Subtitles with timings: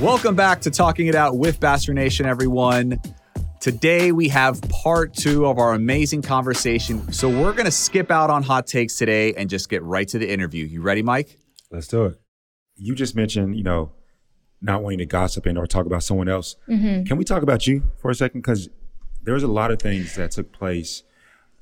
[0.00, 3.00] Welcome back to Talking It Out with Bachelor Nation, everyone.
[3.60, 7.12] Today we have part two of our amazing conversation.
[7.12, 10.18] So we're going to skip out on hot takes today and just get right to
[10.18, 10.64] the interview.
[10.64, 11.38] You ready, Mike?
[11.70, 12.20] Let's do it.
[12.76, 13.92] You just mentioned, you know,
[14.62, 16.56] not wanting to gossip and or talk about someone else.
[16.68, 17.04] Mm-hmm.
[17.04, 18.40] Can we talk about you for a second?
[18.40, 18.70] Because
[19.22, 21.02] there was a lot of things that took place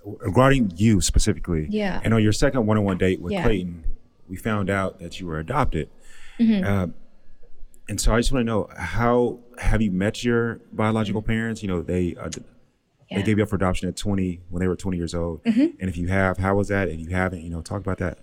[0.05, 1.67] regarding you specifically.
[1.71, 2.01] Yeah.
[2.05, 3.43] And on your second one-on-one date with Yeah.
[3.43, 3.85] Clayton,
[4.29, 5.91] we found out that you were adopted.
[6.39, 6.65] Mhm.
[6.65, 6.87] Uh,
[7.89, 11.63] and so I just want to know how have you met your biological parents?
[11.63, 12.29] You know, they uh,
[13.11, 13.19] Yeah.
[13.19, 15.43] they gave you up for adoption at 20 when they were 20 years old.
[15.45, 15.75] Mhm.
[15.81, 16.89] And if you have, how was that?
[16.89, 18.19] If you haven't, you know, talk about that.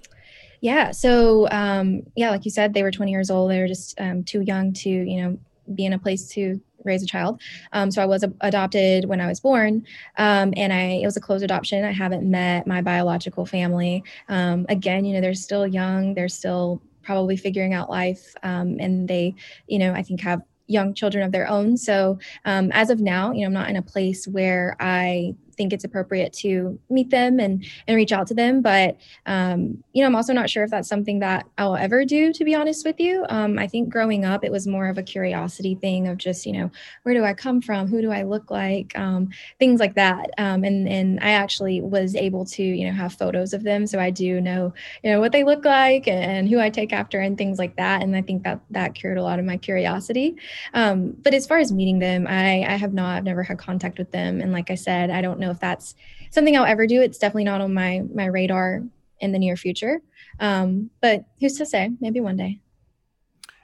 [0.61, 0.91] Yeah.
[0.91, 3.51] So, um, yeah, like you said, they were 20 years old.
[3.51, 5.37] They were just um, too young to, you know,
[5.73, 7.41] be in a place to raise a child.
[7.73, 9.83] Um, so I was adopted when I was born,
[10.19, 11.83] um, and I it was a closed adoption.
[11.83, 14.03] I haven't met my biological family.
[14.29, 16.13] Um, again, you know, they're still young.
[16.13, 19.35] They're still probably figuring out life, um, and they,
[19.67, 21.77] you know, I think have young children of their own.
[21.77, 25.73] So um, as of now, you know, I'm not in a place where I think
[25.73, 28.61] it's appropriate to meet them and and reach out to them.
[28.61, 32.33] But um, you know, I'm also not sure if that's something that I'll ever do.
[32.33, 35.03] To be honest with you, um, I think growing up, it was more of a
[35.03, 36.71] curiosity thing of just you know,
[37.03, 37.87] where do I come from?
[37.87, 38.97] Who do I look like?
[38.97, 40.29] Um, things like that.
[40.37, 43.99] Um, and and I actually was able to you know have photos of them, so
[43.99, 47.37] I do know you know what they look like and who I take after and
[47.37, 48.01] things like that.
[48.01, 50.35] And I think that that cured a lot of my curiosity.
[50.73, 53.97] Um, but as far as meeting them, I, I have not, I've never had contact
[53.97, 54.41] with them.
[54.41, 55.95] And like I said, I don't know if that's
[56.31, 57.01] something I'll ever do.
[57.01, 58.83] It's definitely not on my, my radar
[59.19, 60.01] in the near future.
[60.39, 62.59] Um, but who's to say, maybe one day.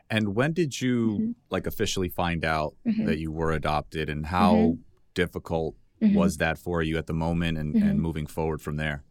[0.09, 1.35] And when did you Mhm.
[1.49, 3.05] like officially find out Mhm.
[3.05, 4.77] that you were adopted and how Mhm.
[5.13, 6.13] difficult Mhm.
[6.15, 9.03] was that for you at the moment and, and moving forward from there?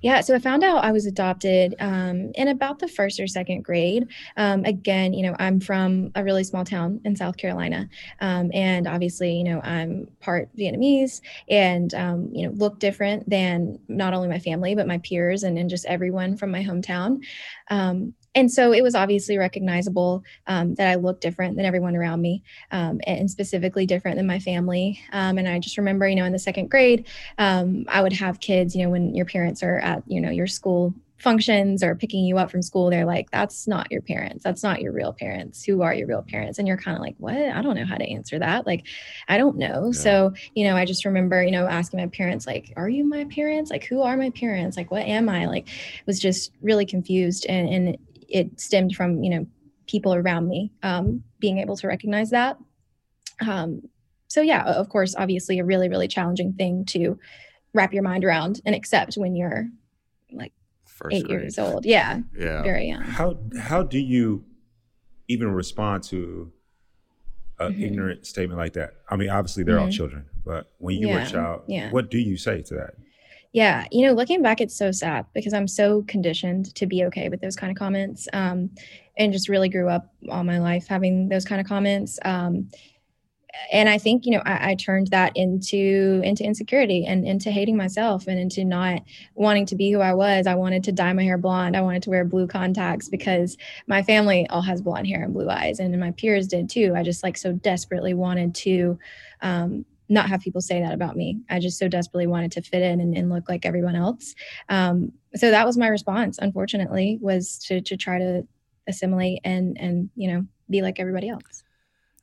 [0.00, 3.62] Yeah, so I found out I was adopted um, in about the first or second
[3.62, 4.08] grade.
[4.36, 7.88] Um, again, you know, I'm from a really small town in South Carolina,
[8.20, 13.78] um, and obviously, you know, I'm part Vietnamese and um, you know look different than
[13.88, 17.20] not only my family but my peers and, and just everyone from my hometown.
[18.34, 22.42] And so it was obviously recognizable um, that I looked different than everyone around me,
[22.70, 25.00] um, and specifically different than my family.
[25.12, 27.06] Um, and I just remember, you know, in the second grade,
[27.38, 30.46] um, I would have kids, you know, when your parents are at, you know, your
[30.46, 34.44] school functions or picking you up from school, they're like, that's not your parents.
[34.44, 35.64] That's not your real parents.
[35.64, 36.58] Who are your real parents?
[36.58, 37.34] And you're kind of like, what?
[37.36, 38.66] I don't know how to answer that.
[38.66, 38.84] Like,
[39.26, 39.86] I don't know.
[39.86, 39.98] Yeah.
[39.98, 43.24] So, you know, I just remember, you know, asking my parents, like, are you my
[43.24, 43.70] parents?
[43.70, 44.76] Like, who are my parents?
[44.76, 45.46] Like, what am I?
[45.46, 45.68] Like,
[46.04, 47.46] was just really confused.
[47.46, 47.98] And, and
[48.28, 49.46] it stemmed from, you know,
[49.86, 52.56] people around me um, being able to recognize that.
[53.46, 53.82] Um,
[54.28, 57.18] so, yeah, of course, obviously a really, really challenging thing to
[57.74, 59.68] wrap your mind around and accept when you're
[60.32, 60.52] like
[60.86, 61.40] First eight grade.
[61.42, 61.84] years old.
[61.84, 62.62] Yeah, Yeah.
[62.62, 63.02] very young.
[63.02, 64.44] How how do you
[65.28, 66.52] even respond to
[67.58, 67.82] an Mhm.
[67.82, 68.94] ignorant statement like that?
[69.08, 69.92] I mean, obviously they're all Mhm.
[69.92, 71.90] children, but when you were a child, yeah.
[71.90, 72.94] what do you say to that?
[73.54, 77.28] Yeah, you know, looking back, it's so sad because I'm so conditioned to be okay
[77.28, 78.68] with those kind of comments, um,
[79.16, 82.18] and just really grew up all my life having those kind of comments.
[82.24, 82.68] Um,
[83.72, 87.76] and I think you know I, I turned that into into insecurity and into hating
[87.76, 89.02] myself and into not
[89.36, 90.48] wanting to be who I was.
[90.48, 91.76] I wanted to dye my hair blonde.
[91.76, 93.56] I wanted to wear blue contacts because
[93.86, 96.94] my family all has blonde hair and blue eyes, and my peers did too.
[96.96, 98.98] I just like so desperately wanted to.
[99.42, 101.40] Um, not have people say that about me.
[101.48, 104.34] I just so desperately wanted to fit in and, and look like everyone else.
[104.68, 108.46] Um, so that was my response, unfortunately, was to to try to
[108.86, 111.62] assimilate and and you know be like everybody else.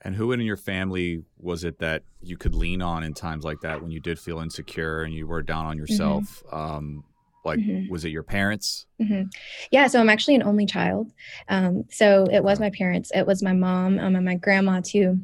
[0.04, 3.62] And who in your family was it that you could lean on in times like
[3.62, 6.44] that when you did feel insecure and you were down on yourself?
[6.52, 7.04] Um,
[7.44, 7.90] Like, Mhm.
[7.90, 8.86] was it your parents?
[9.00, 9.24] hmm
[9.72, 11.12] Yeah, so I'm actually an only child.
[11.50, 15.20] Um, so it was my parents, it was my mom, um, and my grandma too.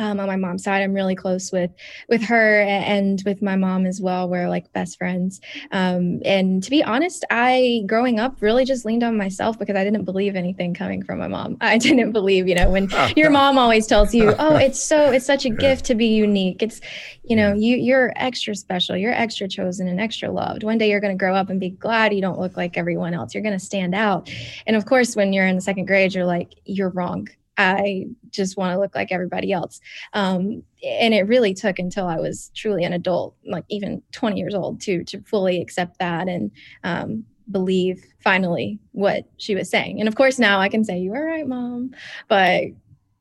[0.00, 1.70] Um, on my mom's side, I'm really close with
[2.08, 4.30] with her and with my mom as well.
[4.30, 5.42] We're like best friends.
[5.72, 9.84] Um, and to be honest, I growing up really just leaned on myself because I
[9.84, 11.58] didn't believe anything coming from my mom.
[11.60, 15.26] I didn't believe, you know, when your mom always tells you, "Oh, it's so it's
[15.26, 16.62] such a gift to be unique.
[16.62, 16.80] It's,
[17.22, 18.96] you know, you you're extra special.
[18.96, 20.64] You're extra chosen and extra loved.
[20.64, 23.12] One day you're going to grow up and be glad you don't look like everyone
[23.12, 23.34] else.
[23.34, 24.30] You're going to stand out."
[24.66, 27.28] And of course, when you're in the second grade, you're like, "You're wrong.
[27.60, 29.80] I just want to look like everybody else."
[30.12, 34.54] Um, and it really took until I was truly an adult, like even 20 years
[34.54, 36.50] old, to to fully accept that and
[36.84, 39.98] um, believe finally what she was saying.
[40.00, 41.92] And of course, now I can say, "You were right, mom,"
[42.28, 42.64] but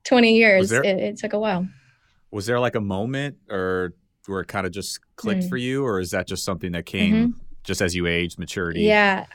[0.06, 1.68] 20 years, there- it, it took a while.
[2.31, 3.94] Was there like a moment or
[4.27, 5.50] where it kind of just clicked Mm.
[5.50, 7.33] for you, or is that just something that came
[7.63, 8.81] just as you aged, maturity?
[8.81, 9.25] Yeah,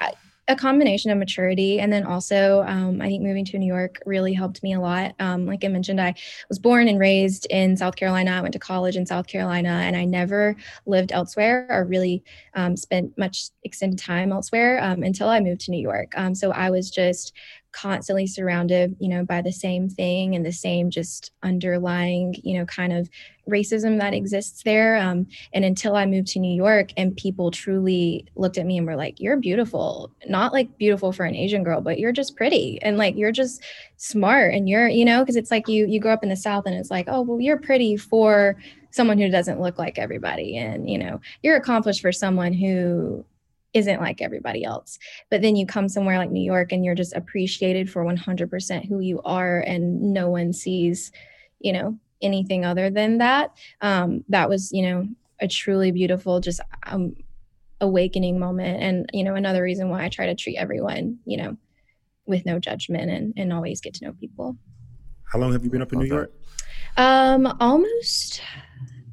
[0.49, 4.35] a combination of maturity and then also um, I think moving to New York really
[4.35, 5.15] helped me a lot.
[5.19, 6.15] Um, like I mentioned, I
[6.49, 8.33] was born and raised in South Carolina.
[8.33, 10.57] I went to college in South Carolina, and I never
[10.87, 12.23] lived elsewhere or really
[12.55, 16.13] um, spent much extended time elsewhere um, until I moved to New York.
[16.17, 17.33] Um, so I was just
[17.75, 22.65] constantly surrounded, you know, by the same thing and the same just underlying, you know,
[22.67, 23.11] kind of
[23.49, 24.97] racism that exists there.
[24.97, 28.87] Um, and until I moved to New York and people truly looked at me and
[28.87, 30.11] were like, You're beautiful.
[30.29, 33.63] Not like beautiful for an Asian girl, but you're just pretty and like you're just
[33.97, 36.65] smart and you're, you know, because it's like you you grow up in the South
[36.67, 38.57] and it's like, oh well, you're pretty for
[38.93, 40.57] someone who doesn't look like everybody.
[40.57, 43.25] And, you know, you're accomplished for someone who
[43.75, 44.99] isn't like everybody else.
[45.31, 49.01] But then you come somewhere like New York and you're just appreciated for 100% who
[49.01, 51.11] you are and no one sees,
[51.59, 53.53] you know, anything other than that.
[53.81, 55.09] Um, that was, you know,
[55.41, 57.15] a truly beautiful, just um,
[57.81, 58.81] awakening moment.
[58.81, 61.57] And, you know, another reason why I try to treat everyone, you know,
[62.27, 64.57] with no judgment and, and always get to know people.
[65.31, 66.33] How long have you been up in New York?
[66.97, 68.41] Um, almost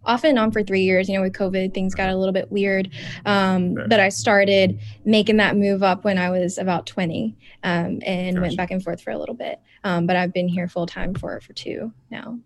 [0.04, 1.08] off and on for three years.
[1.08, 2.90] You know, with COVID, things got a little bit weird.
[3.26, 3.90] Um, Right.
[3.90, 8.58] but I started making that move up when I was about 20 um, and went
[8.58, 9.60] back and forth for a little bit.
[9.84, 12.40] Um, but I've been here full time for for two now.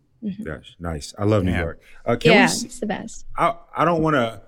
[0.44, 1.14] Gosh, nice.
[1.20, 1.62] I love New Yeah.
[1.62, 1.82] York.
[2.06, 2.44] Uh, can yeah, we?
[2.46, 3.26] s- it's the best.
[3.38, 4.42] I, I don't want to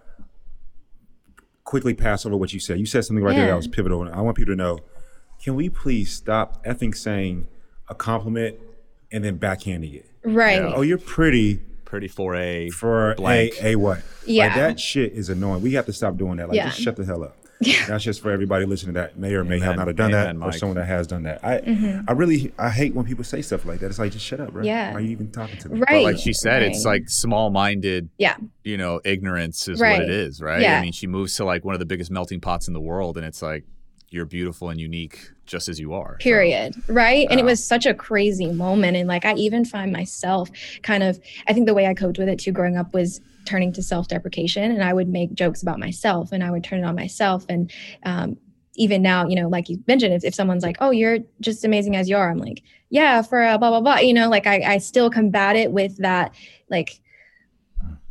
[1.64, 2.80] quickly pass over what you said.
[2.80, 4.02] You said something right there that was pivotal.
[4.04, 4.80] and I want people to know.
[5.44, 7.48] Can we please stop effing saying
[7.90, 8.58] a compliment
[9.12, 10.10] and then backhanding it?
[10.24, 10.60] Right.
[10.62, 13.54] Oh, you're pretty Pretty for a for Blank.
[13.64, 14.02] a a what?
[14.26, 14.48] Yeah.
[14.48, 15.62] Like that shit is annoying.
[15.62, 16.50] We have to stop doing that.
[16.50, 16.66] Like Yeah.
[16.68, 17.36] just shut the hell up.
[17.60, 17.88] Yeah.
[17.88, 20.46] That's just for everybody listening that may or may have not have done Amen, that,
[20.46, 21.44] or someone that has done that.
[21.44, 23.88] I I really I hate when people say stuff like that.
[23.88, 24.60] It's like just shut up, bro.
[24.62, 24.68] Mm-hmm.
[24.68, 24.92] Yeah.
[24.92, 25.80] Why are you even talking to me?
[25.80, 25.88] Right.
[25.90, 28.36] But like she said, it's like small minded, Yeah.
[28.64, 29.94] you know, ignorance is Right.
[29.94, 30.62] what it is, right?
[30.62, 30.78] Yeah.
[30.78, 33.18] I mean, she moves to like one of the biggest melting pots in the world,
[33.18, 33.64] and it's like
[34.10, 36.18] you're beautiful and unique just as you are.
[36.20, 36.76] So, period.
[36.88, 37.28] Right?
[37.30, 38.98] And it was such a crazy moment.
[38.98, 40.50] And like i even find myself
[40.84, 43.72] kind of i think the way i coped with it too growing up was turning
[43.74, 44.72] to self-deprecation.
[44.72, 47.46] And i would make jokes about myself and i would turn it on myself.
[47.50, 47.72] And
[48.04, 48.38] um,
[48.80, 51.96] even now you know like you mentioned if, if someone's like oh you're just amazing
[51.96, 54.62] as you are i'm like yeah for a blah blah blah you know like i,
[54.62, 56.36] I still combat it with that
[56.70, 57.02] like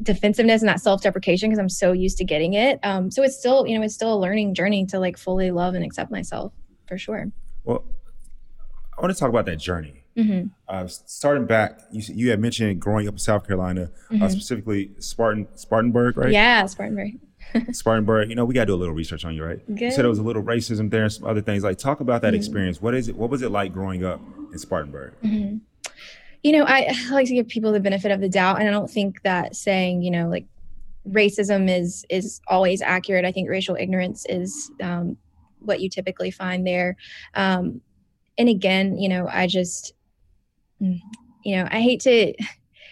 [0.07, 3.67] defensiveness and that self-deprecation because i'm so used to getting it um, so it's still
[3.67, 6.53] you know it's still a learning journey to like fully love and accept myself
[6.89, 7.31] for sure
[7.65, 7.85] Well,
[8.97, 10.05] I want to talk about that journey.
[10.17, 14.31] hmm Uh, starting back, you you had mentioned growing up in South Carolina, uh, Mhm.
[14.31, 16.33] specifically Spartan Spartanburg, right?
[16.33, 17.13] Yeah, Spartanburg.
[17.73, 18.31] Spartanburg.
[18.31, 19.61] You know, we got to do a little research on you, right?
[19.69, 19.93] You Good.
[19.93, 21.63] said there was a little racism there and some other things.
[21.63, 22.39] Like, talk about that Mhm.
[22.39, 22.81] experience.
[22.81, 23.17] What is it?
[23.17, 24.21] What was it like growing up
[24.53, 25.13] in Spartanburg?
[25.23, 25.57] hmm
[26.43, 28.71] You know, I, I like to give people the benefit of the doubt, and I
[28.71, 30.47] don't think that saying, you know, like
[31.09, 33.25] racism is is always accurate.
[33.25, 35.17] I think racial ignorance is um,
[35.61, 36.97] what you typically find there.
[37.35, 37.81] Um,
[38.39, 39.95] and again, you know, I just,
[40.81, 41.01] mm,
[41.45, 42.35] you know, I hate to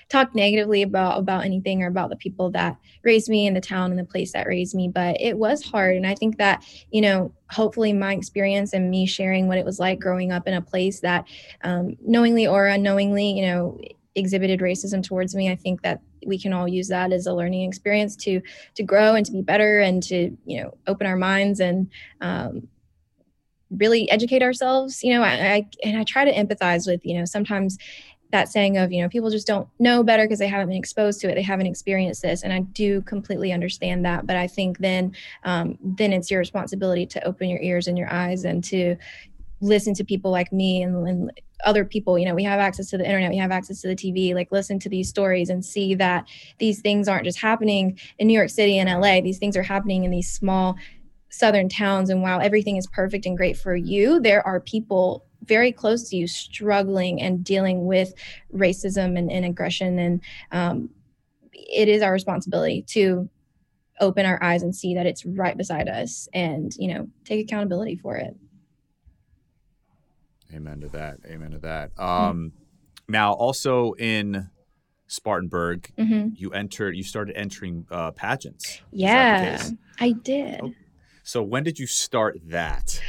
[0.08, 3.90] talk negatively about about anything or about the people that raised me and the town
[3.90, 5.96] and the place that raised me but it was hard.
[5.96, 9.78] And i think that you know hopefully my experience and me sharing what it was
[9.78, 11.26] like growing up in a place that
[11.62, 13.78] um, knowingly or unknowingly you know
[14.14, 17.68] exhibited racism towards me i think that we can all use that as a learning
[17.68, 18.40] experience to
[18.74, 22.68] to grow and to be better and to you know open our minds and um,
[23.70, 27.24] really educate ourselves you know I, I and i try to empathize with you know
[27.24, 27.78] sometimes
[28.34, 31.20] that saying of you know people just don't know better because they haven't been exposed
[31.20, 34.78] to it they haven't experienced this and i do completely understand that but i think
[34.78, 35.14] then
[35.44, 38.96] um, then it's your responsibility to open your ears and your eyes and to
[39.60, 41.30] listen to people like me and, and
[41.64, 42.18] other people.
[42.18, 44.50] You know we have access to the internet we have access to the tv like
[44.50, 46.26] listen to these stories and see that
[46.58, 50.04] these things aren't just happening in new york city and la these things are happening
[50.04, 50.76] in these small
[51.30, 55.72] southern towns and while everything is perfect and great for you there are people very
[55.72, 58.14] close to you struggling and dealing with
[58.54, 59.98] racism and, and aggression.
[59.98, 60.20] And
[60.52, 60.90] um,
[61.52, 63.28] it is our responsibility to
[64.00, 67.96] open our eyes and see that it's right beside us and you know take accountability
[67.96, 68.36] for it.
[70.52, 71.18] Amen to that.
[71.26, 71.90] Amen to that.
[71.98, 72.52] Um,
[73.08, 74.50] now also in
[75.06, 78.64] spartanburg hmm you entered you started entering uh, pageants.
[78.64, 79.70] Is that the yeah
[80.00, 80.60] i did.
[80.62, 80.72] Oh.
[81.22, 83.00] so when did you start that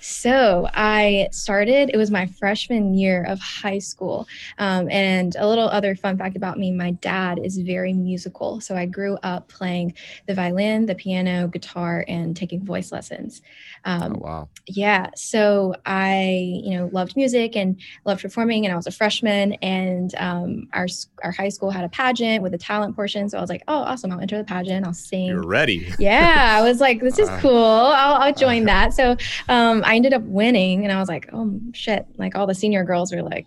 [0.00, 4.26] So I started, it was my freshman year of high school.
[4.58, 8.60] Um, and a little other fun fact about me my dad is very musical.
[8.60, 9.94] So I grew up playing
[10.26, 13.42] the violin, the piano, guitar, and taking voice lessons.
[13.84, 18.76] Um, oh wow yeah so i you know loved music and loved performing and i
[18.76, 20.86] was a freshman and um, our
[21.24, 23.78] our high school had a pageant with a talent portion so i was like oh
[23.78, 27.28] awesome i'll enter the pageant i'll sing you're ready yeah i was like this is
[27.38, 29.14] Uh, cool i'll, I'll join that so
[29.48, 32.84] um, i ended up winning and i was like oh shit like all the senior
[32.84, 33.46] girls were like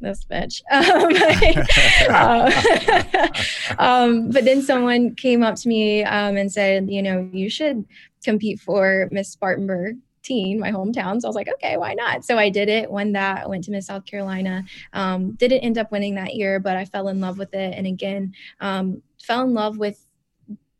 [0.00, 0.62] this bitch.
[0.76, 3.28] Um, uh,
[3.78, 7.84] um, but then someone came up to me um, and said you know you should
[8.22, 11.20] compete for miss spartanburg teen my hometown.
[11.20, 12.24] So i was like okay why not?
[12.24, 14.64] So i did it won that went to miss south carolina.
[14.92, 17.74] Um, didn't end up winning that year but i fell in love with it.
[17.76, 20.05] And again um, fell in love with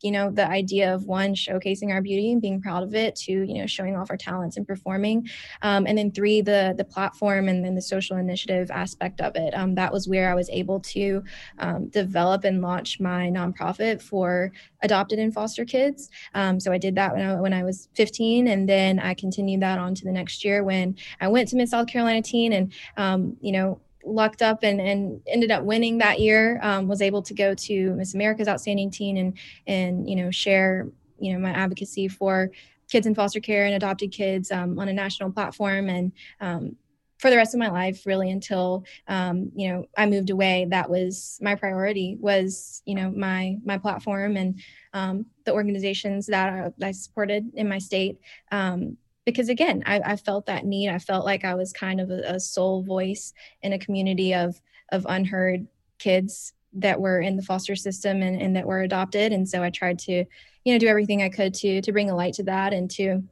[0.06, 3.32] you know the idea of one showcasing our beauty and being proud of it to
[3.32, 5.28] you know showing off our talents and performing
[5.62, 9.52] um, and then three the the platform and then the social initiative aspect of it.
[9.54, 11.24] Um, that was where i was able to
[11.58, 16.08] um, develop and launch my nonprofit for adopted and foster kids.
[16.34, 19.62] Um, so i did that when I, when I was 15 and then i continued
[19.62, 22.72] that on to the next year when i went to miss south carolina teen and
[22.96, 27.20] um, you know lucked up and, and ended up winning that year um, was able
[27.20, 29.36] to go to miss america's outstanding teen and
[29.66, 30.86] and you know share
[31.18, 32.50] you know my advocacy for
[32.90, 35.88] kids in foster care and adopted kids um, on a national platform.
[35.88, 36.76] And um,
[37.18, 40.90] for the rest of my life really until um, you know i moved away that
[40.90, 44.60] was my priority was you know my my platform and
[44.92, 48.20] um, the organizations that I, I supported in my state.
[48.52, 50.88] Um, because again I, I felt that need.
[50.88, 54.58] I felt like i was kind of a, a sole voice in a community of
[54.90, 55.66] of unheard
[55.98, 59.32] kids that were in the foster system and, and that were adopted.
[59.32, 60.24] And so i tried to
[60.64, 63.22] you know do everything i could to to bring a light to that and to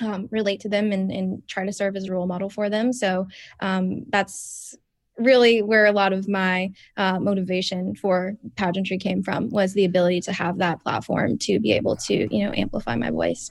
[0.00, 2.92] um, relate to them and, and try to serve as a role model for them.
[2.92, 3.26] So
[3.60, 4.76] um, that's
[5.18, 10.20] really where a lot of my uh, motivation for pageantry came from was the ability
[10.20, 13.50] to have that platform to be able to you know amplify my voice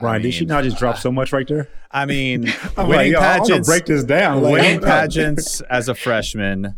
[0.00, 1.68] Ryan, did she not just drop so much right there?
[1.90, 4.40] I mean, I'm winning like, yo, I'm gonna pageants, break this down.
[4.42, 6.74] Winning pageants as a freshman,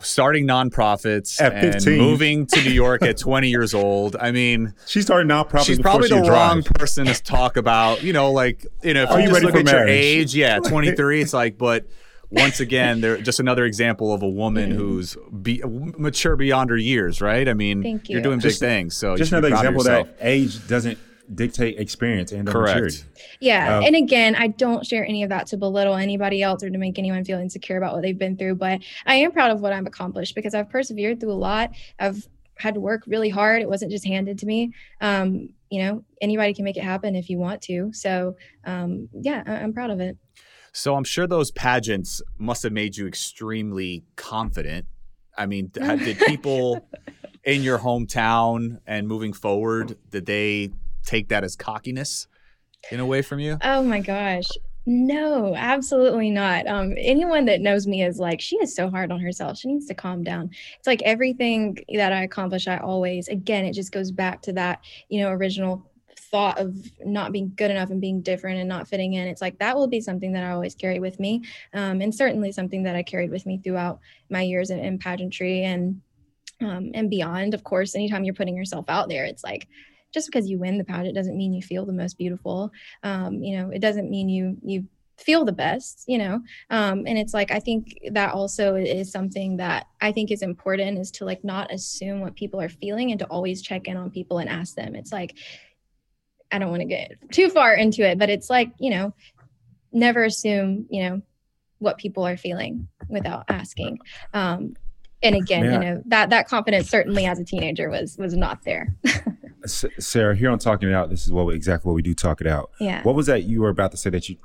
[0.00, 1.52] starting nonprofits, At
[1.86, 4.16] and moving to New York at 20 years old.
[4.20, 5.64] I mean, She started nonprofits.
[5.66, 8.02] she's probably she the could wrong person to talk about.
[8.02, 9.88] You know, like you know, if Are you you just ready look for at your
[9.88, 11.22] age, yeah, 23.
[11.22, 11.86] it's like, but
[12.28, 14.78] once again, they're just another example of a woman Mm-hmm.
[14.78, 17.48] who's be, mature beyond her years, right?
[17.48, 18.22] I mean, Thank you're you.
[18.24, 18.96] doing big things.
[18.96, 20.98] So Just should another proud of example that age doesn't
[21.34, 22.74] dictate experience and Correct.
[22.76, 22.98] maturity.
[23.40, 23.78] Yeah.
[23.78, 26.78] Um, and again, I don't share any of that to belittle anybody else or to
[26.78, 28.56] make anyone feel insecure about what they've been through.
[28.56, 31.70] But I am proud of what I've accomplished because I've persevered through a lot.
[31.98, 32.26] I've
[32.58, 33.60] had to work really hard.
[33.60, 34.72] It wasn't just handed to me.
[35.00, 37.92] Um, you know, anybody can make it happen if you want to.
[37.92, 40.16] So, um, yeah, I- I'm proud of it.
[40.72, 44.86] So I'm sure those pageants must have made you extremely confident.
[45.36, 46.86] I mean, did people
[47.44, 50.70] in your hometown and moving forward, did they
[51.06, 52.26] take that as cockiness
[52.90, 53.58] in a way from you?
[53.62, 54.48] Oh my gosh.
[54.88, 56.68] No, absolutely not.
[56.68, 59.58] Um, anyone that knows me is like, she is so hard on herself.
[59.58, 60.50] She needs to calm down.
[60.78, 64.80] It's like everything that I accomplish, I always, again, it just goes back to that,
[65.08, 65.90] you know, original
[66.30, 69.26] thought of not being good enough and being different and not fitting in.
[69.26, 71.42] It's like that will be something that I always carry with me.
[71.74, 73.98] Um, and certainly something that I carried with me throughout
[74.30, 76.00] my years in, in pageantry and
[76.60, 77.54] um, and beyond.
[77.54, 79.66] Of course, anytime you're putting yourself out there, it's like,
[80.16, 82.72] just because you win the pageant doesn't mean you feel the most beautiful.
[83.02, 84.86] Um, you know, it doesn't mean you you
[85.18, 86.40] feel the best, you know.
[86.70, 90.98] Um, and it's like I think that also is something that I think is important
[90.98, 94.10] is to like not assume what people are feeling and to always check in on
[94.10, 94.94] people and ask them.
[94.94, 95.36] It's like
[96.50, 99.12] I don't want to get too far into it, but it's like, you know,
[99.92, 101.20] never assume, you know,
[101.78, 103.98] what people are feeling without asking.
[104.32, 104.76] Um,
[105.22, 108.94] and again, you know, that that confidence certainly as a teenager was was not there.
[109.66, 112.14] Sarah, here on Talking It Out, this is what we, exactly what we do.
[112.14, 112.70] Talk it out.
[112.80, 113.02] Yeah.
[113.02, 114.36] What was that you were about to say that you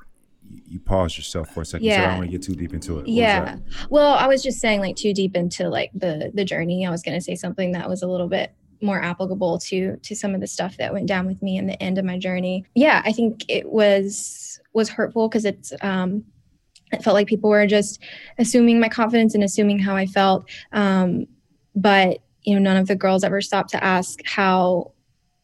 [0.68, 1.86] you paused yourself for a second?
[1.86, 1.98] Yeah.
[1.98, 3.02] So I don't want to get too deep into it.
[3.02, 3.58] What yeah.
[3.90, 6.86] Well, I was just saying like too deep into like the the journey.
[6.86, 10.16] I was going to say something that was a little bit more applicable to to
[10.16, 12.66] some of the stuff that went down with me in the end of my journey.
[12.76, 16.24] Yeah, I think it was was hurtful because it's um
[16.92, 18.02] it felt like people were just
[18.38, 20.50] assuming my confidence and assuming how I felt.
[20.74, 21.26] Um,
[21.76, 24.92] but you know, none of the girls ever stopped to ask how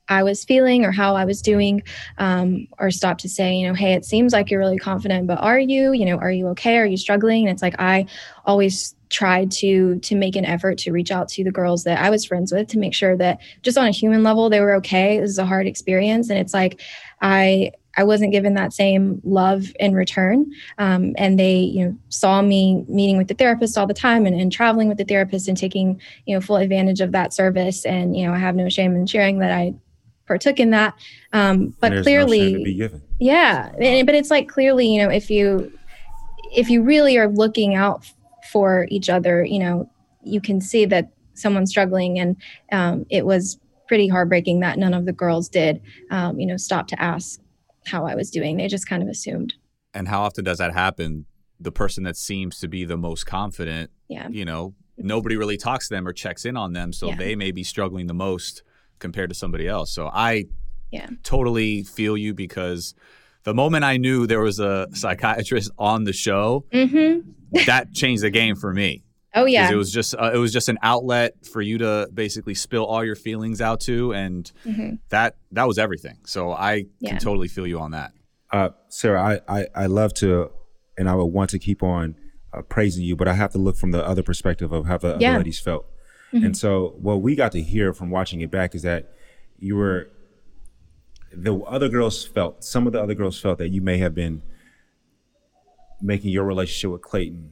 [0.09, 1.83] I was feeling or how I was doing,
[2.17, 5.39] um, or stop to say, you know, hey, it seems like you're really confident, but
[5.39, 5.93] are you?
[5.93, 6.77] You know, are you okay?
[6.77, 7.47] Are you struggling?
[7.47, 8.05] And it's like I
[8.45, 12.09] always tried to to make an effort to reach out to the girls that I
[12.09, 15.19] was friends with to make sure that just on a human level they were okay.
[15.19, 16.81] This is a hard experience, and it's like
[17.21, 20.45] I I wasn't given that same love in return.
[20.77, 24.39] Um, and they, you know, saw me meeting with the therapist all the time and,
[24.39, 27.85] and, traveling with the therapist and taking, you know, full advantage of that service.
[27.85, 29.73] And, you know, I have no shame in sharing that I
[30.27, 30.93] partook in that.
[31.33, 35.71] Um, but clearly, no yeah, but it's like clearly, you know, if you
[36.53, 38.05] if you really are looking out
[38.51, 39.89] for each other, you know,
[40.23, 42.35] you can see that someone's struggling, and
[42.71, 45.81] um, it was pretty heartbreaking that none of the girls did,
[46.11, 47.39] um, you know, stop to ask
[47.85, 48.57] how I was doing.
[48.57, 49.53] They just kind of assumed.
[49.93, 51.25] And how often does that happen?
[51.59, 54.27] The person that seems to be the most confident, yeah.
[54.27, 57.15] you know, nobody really talks to them or checks in on them, so yeah.
[57.15, 58.61] they may be struggling the most
[58.99, 59.91] compared to somebody else.
[59.91, 60.45] So I
[60.91, 61.09] yeah.
[61.23, 62.95] totally feel you because
[63.43, 67.29] the moment I knew there was a psychiatrist on the show, mm-hmm.
[67.65, 69.03] that changed the game for me.
[69.33, 72.55] Oh yeah, it was just uh, it was just an outlet for you to basically
[72.55, 74.95] spill all your feelings out to, and mm-hmm.
[75.09, 76.17] that that was everything.
[76.25, 77.11] So I yeah.
[77.11, 78.13] can totally feel you on that.
[78.51, 80.49] Uh, Sarah, I, I I love to,
[80.97, 82.15] and I would want to keep on
[82.51, 85.17] uh, praising you, but I have to look from the other perspective of how the
[85.19, 85.29] yeah.
[85.29, 85.85] other ladies felt.
[86.33, 86.45] Mm-hmm.
[86.45, 89.13] And so what we got to hear from watching it back is that
[89.59, 90.09] you were
[91.31, 94.41] the other girls felt some of the other girls felt that you may have been
[96.01, 97.51] making your relationship with Clayton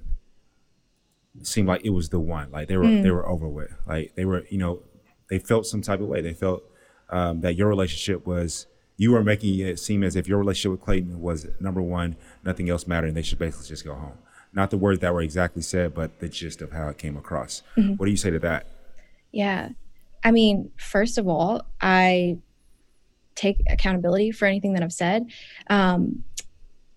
[1.42, 2.52] seem like it was the one.
[2.52, 3.04] Like they were mm.
[3.04, 3.74] they were over with.
[3.88, 4.84] Like they were, you know,
[5.30, 6.22] they felt some type of way.
[6.22, 6.64] They felt
[7.10, 10.82] um, that your relationship was you were making it seem as if your relationship with
[10.82, 14.18] Clayton was number one, nothing else mattered, and they should basically just go home.
[14.56, 17.62] Not the words that were exactly said, but the gist of how it came across.
[17.78, 17.96] Mm-hmm.
[17.96, 18.66] What do you say to that?
[19.32, 19.70] Yeah.
[20.24, 22.38] I mean, first of all, I
[23.36, 25.28] take accountability for anything that I've said.
[25.70, 26.24] Um,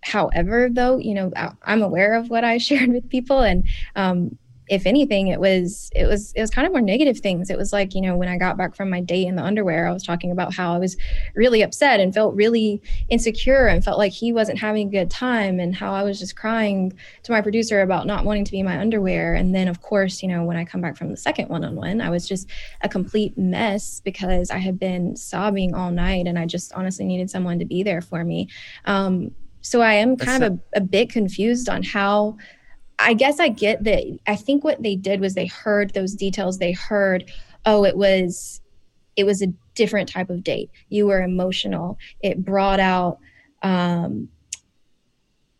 [0.02, 3.64] however, though, you know, I'm aware of what I shared with people, and
[3.96, 4.38] um,
[4.68, 7.50] if anything, it was it was it was kind of more negative things.
[7.50, 9.87] It was like you know when I got back from my date in the underwear,
[9.87, 10.96] I was talking about how I was
[11.35, 15.61] really upset and felt really insecure and felt like he wasn't having a good time
[15.61, 18.66] and how I was just crying to my producer about not wanting to be in
[18.66, 19.35] my underwear.
[19.35, 22.11] And then of course, you know when I come back from the second one-on-one, I
[22.11, 22.48] was just
[22.83, 27.31] a complete mess because I had been sobbing all night and I just honestly needed
[27.31, 28.48] someone to be there for me.
[28.85, 32.37] Um, so I am kind That's of a, a bit confused on how
[32.98, 34.18] I guess I get that.
[34.26, 36.58] I think what they did was they heard those details.
[36.58, 37.30] They heard,
[37.64, 38.61] oh, it was,
[39.16, 40.70] it was a different type of date.
[40.88, 41.98] You were emotional.
[42.20, 43.18] It brought out,
[43.62, 44.28] um,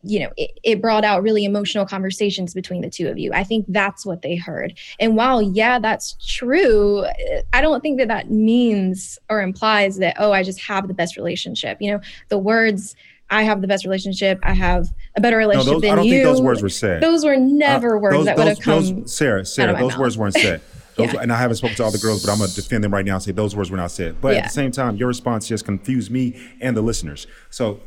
[0.05, 3.33] you know, it, it brought out really emotional conversations between the two of you.
[3.33, 4.79] I think that's what they heard.
[5.01, 7.05] And while, yeah, that's true,
[7.53, 11.17] I don't think that that means or implies that, oh, I just have the best
[11.17, 11.79] relationship.
[11.81, 12.95] You know, the words,
[13.31, 14.39] I have the best relationship.
[14.43, 16.13] I have a better relationship no, those, than I don't you.
[16.13, 17.03] think those words were said.
[17.03, 19.03] Those were never uh, words those, that would have come.
[19.03, 19.99] Those, Sarah, Sarah, those mouth.
[19.99, 20.61] words weren't said.
[20.97, 21.21] Those, yeah.
[21.21, 23.05] And I haven't spoken to all the girls, but I'm going to defend them right
[23.05, 24.21] now and say those words were not said.
[24.21, 24.39] But yeah.
[24.39, 27.29] at the same time, your response just confused me and the listeners.
[27.51, 27.79] So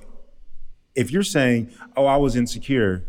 [0.95, 3.03] if you're saying, oh, I was insecure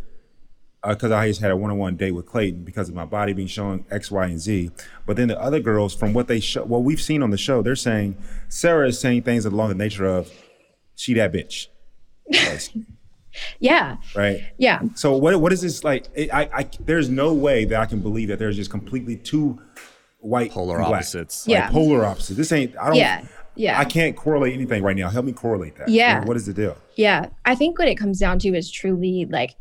[0.85, 3.47] because uh, I just had a one-on-one date with Clayton because of my body being
[3.47, 4.73] shown X, Y, and Z.
[5.07, 7.63] But then the other girls, from what they show, what we've seen on the show,
[7.63, 8.17] they're saying
[8.49, 10.33] Sarah is saying things along the nature of,
[10.97, 11.69] "She that bitch."
[13.61, 13.97] Yeah.
[14.15, 14.43] Right.
[14.59, 14.83] Yeah.
[14.95, 16.07] So what what is this like?
[16.19, 19.59] I, I there's no way that I can believe that there's just completely two
[20.19, 21.47] white polar opposites.
[21.47, 21.71] Like yeah.
[21.71, 22.37] polar opposites.
[22.37, 22.77] This ain't.
[22.77, 22.97] I don't.
[22.97, 23.25] Yeah.
[23.55, 23.79] Yeah.
[23.79, 25.11] I can't correlate anything right now.
[25.11, 25.89] Help me correlate that.
[25.89, 26.21] Yeah.
[26.21, 26.77] What, what is the deal?
[26.97, 27.29] Yeah.
[27.45, 29.57] I think what it comes down to is truly like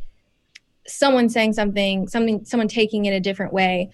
[0.87, 3.91] someone saying something, something, someone taking it a different way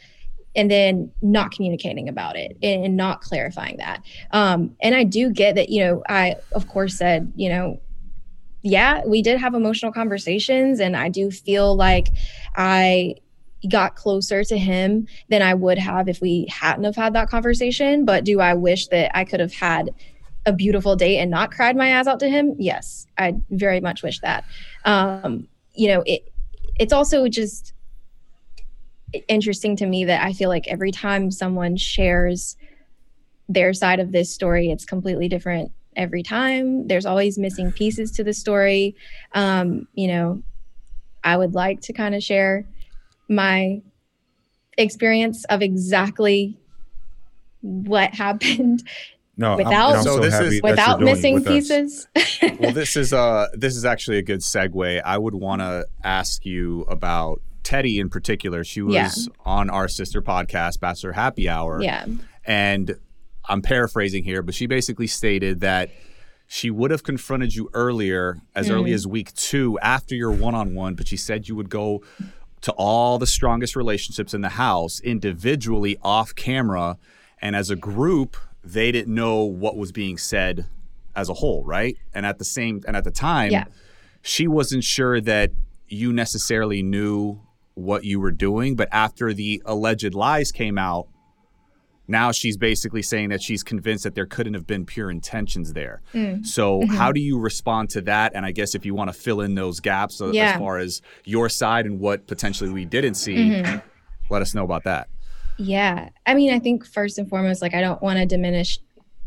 [0.56, 4.04] and then not communicating about it and, not clarifying that.
[4.32, 7.80] Um, and I do get that, you know, I of course said, you know,
[8.62, 12.08] yeah, we did have emotional conversations and I do feel like
[12.56, 13.16] I
[13.70, 18.06] got closer to him than I would have if we hadn't have had that conversation.
[18.06, 19.94] But do I wish that I could have had
[20.46, 22.56] a beautiful date and not cried my eyes out to him?
[22.58, 24.46] Yes, I very much wish that.
[24.86, 26.32] Um, you know, it
[26.80, 27.74] it's also just
[29.28, 32.56] interesting to me that I feel like every time someone shares
[33.50, 36.88] their side of this story, it's completely different every time.
[36.88, 38.96] There's always missing pieces to the story.
[39.34, 40.42] Um, you know,
[41.24, 42.66] I would like to kind of share
[43.28, 43.82] my
[44.78, 46.58] experience of exactly
[47.62, 48.84] what happened
[49.38, 52.08] no, without I'm, so this is without missing pieces.
[52.60, 55.02] well, this is uh this is actually a good segue.
[55.04, 58.64] I would want to ask you about Teddi in particular.
[58.64, 58.96] She was
[59.28, 59.34] yeah.
[59.46, 61.82] on our sister podcast, Bachelor Happy Hour.
[61.84, 62.06] Yeah.
[62.46, 62.98] And
[63.48, 65.90] I'm paraphrasing here, but she basically stated that
[66.48, 68.76] she would have confronted you earlier, as mm.
[68.76, 72.02] early as week two after your one on one, but she said you would go
[72.62, 76.98] to all the strongest relationships in the house individually off camera.
[77.42, 80.66] And as a group, they didn't know what was being said
[81.16, 81.98] as a whole, right?
[82.14, 83.66] And at the same and at the time, yeah.
[84.22, 85.52] she wasn't sure that
[85.88, 87.42] you necessarily knew
[87.74, 91.08] what you were doing, but after the alleged lies came out,
[92.08, 96.02] now she's basically saying that she's convinced that there couldn't have been pure intentions there.
[96.14, 96.46] Mm.
[96.46, 96.96] So, mm-hmm.
[96.96, 98.34] how do you respond to that?
[98.34, 100.54] And I guess if you want to fill in those gaps uh, yeah.
[100.54, 103.80] as far as your side and what potentially we didn't see, mm-hmm.
[104.30, 105.10] let us know about that.
[105.58, 106.10] Yeah.
[106.26, 108.80] I mean, I think first and foremost, like, I don't want to diminish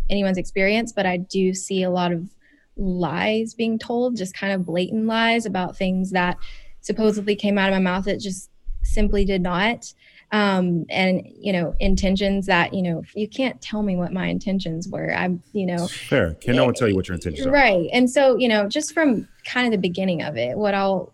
[0.08, 2.28] anyone's experience, but I do see a lot of
[2.76, 6.36] lies being told, just kind of blatant lies about things that
[6.80, 8.50] supposedly came out of my mouth that just
[8.82, 9.92] simply did not
[10.32, 14.88] um, and you know intentions that you know you can't tell me what my intentions
[14.88, 17.88] were i'm you know fair can no one tell you what your intentions are right
[17.92, 21.12] and so you know just from kind of the beginning of it what i'll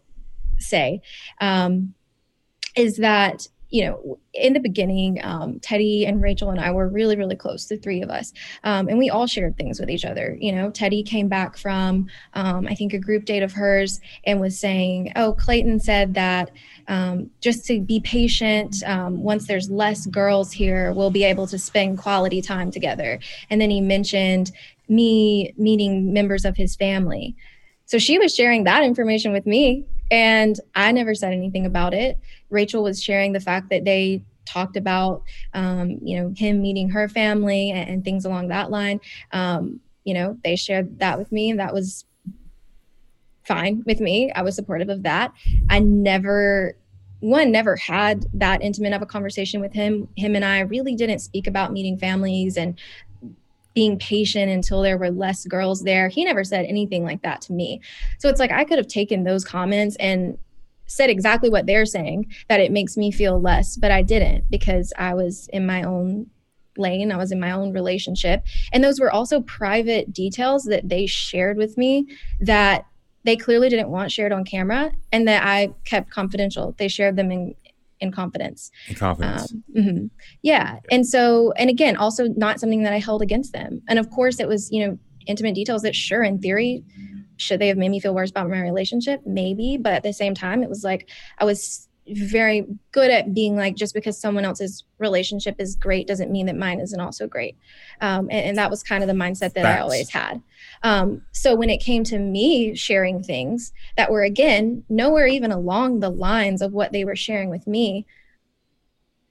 [0.59, 1.01] say
[1.41, 1.95] um,
[2.75, 7.17] is that you know, in the beginning, um, Teddi and Rachel and I were really,
[7.17, 8.33] really close, the three of us.
[8.63, 10.37] Um, and we all shared things with each other.
[10.41, 14.41] You know, Teddi came back from, um, I think, a group date of hers and
[14.41, 16.53] was saying, Oh, Clayton said that
[16.89, 21.59] um, just to be patient, um, once there's less girls here, we'll be able to
[21.59, 23.19] spend quality time together.
[23.51, 24.53] And then he mentioned
[24.89, 27.35] me meeting members of his family.
[27.87, 32.19] So she was sharing that information with me, and I never said anything about it.
[32.51, 35.23] Rachel was sharing the fact that they talked about,
[35.55, 39.01] um, you know, him meeting her family and, and things along that line.
[39.33, 42.05] Um, you know, they shared that with me, and that was
[43.47, 44.31] fine with me.
[44.33, 45.33] I was supportive of that.
[45.71, 46.77] I never
[47.21, 50.09] one never had that intimate of a conversation with him.
[50.17, 52.79] Him and i really didn't speak about meeting families and
[53.75, 56.09] being patient until there were less girls there.
[56.09, 57.81] He never said anything like that to me.
[58.19, 60.39] So it's like i could have taken those comments and
[60.89, 64.93] said exactly what they're saying that it makes me feel less but i didn't because
[64.97, 66.31] i was in my own
[66.79, 67.13] lane.
[67.13, 68.45] I was in my own relationship.
[68.73, 72.07] And those were also private details that they shared with me
[72.41, 72.87] that
[73.27, 76.75] they clearly didn't want shared on camera and that i kept confidential.
[76.79, 77.55] They shared them in
[77.99, 78.71] in confidence.
[78.89, 79.53] In confidence.
[79.53, 80.07] Um, mm-hmm.
[80.43, 80.81] yeah.
[80.91, 83.83] And so and again also not something that i held against them.
[83.89, 86.85] And of course it was you know intimate details that sure in theory
[87.39, 89.21] should they have made me feel worse about my relationship?
[89.27, 93.57] Maybe, but at the same time, it was like I was very good at being
[93.57, 97.57] like just because someone else's relationship is great doesn't mean that mine isn't also great
[98.01, 99.79] um, and, and, that was kind of the mindset that Facts.
[99.79, 100.41] i always had
[100.83, 106.01] um, so when it came to me sharing things that were again nowhere even along
[106.01, 108.07] the lines of what they were sharing with me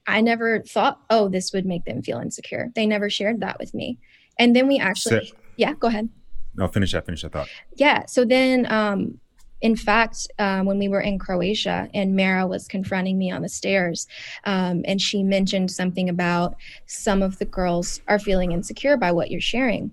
[0.06, 3.74] i never thought oh this would make them feel insecure they never shared that with
[3.74, 3.98] me
[4.38, 6.08] and then we actually so, yeah go ahead
[6.56, 7.04] no, finish that.
[7.04, 7.48] Finish that thought.
[7.74, 8.06] Yeah.
[8.06, 9.20] So then, um,
[9.66, 13.48] in fact, um, when we were in Croatia and Mara was confronting me on the
[13.48, 14.06] stairs,
[14.44, 16.54] um, and she mentioned something about
[16.86, 19.90] some of the girls are feeling insecure by what you're sharing.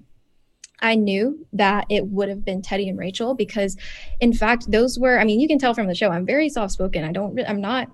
[0.81, 3.75] I knew that it would have been Teddi and Rachel because,
[4.19, 6.73] in fact, those were, I mean, you can tell from the show, I'm very soft
[6.73, 7.03] spoken.
[7.03, 7.89] I don't, I'm not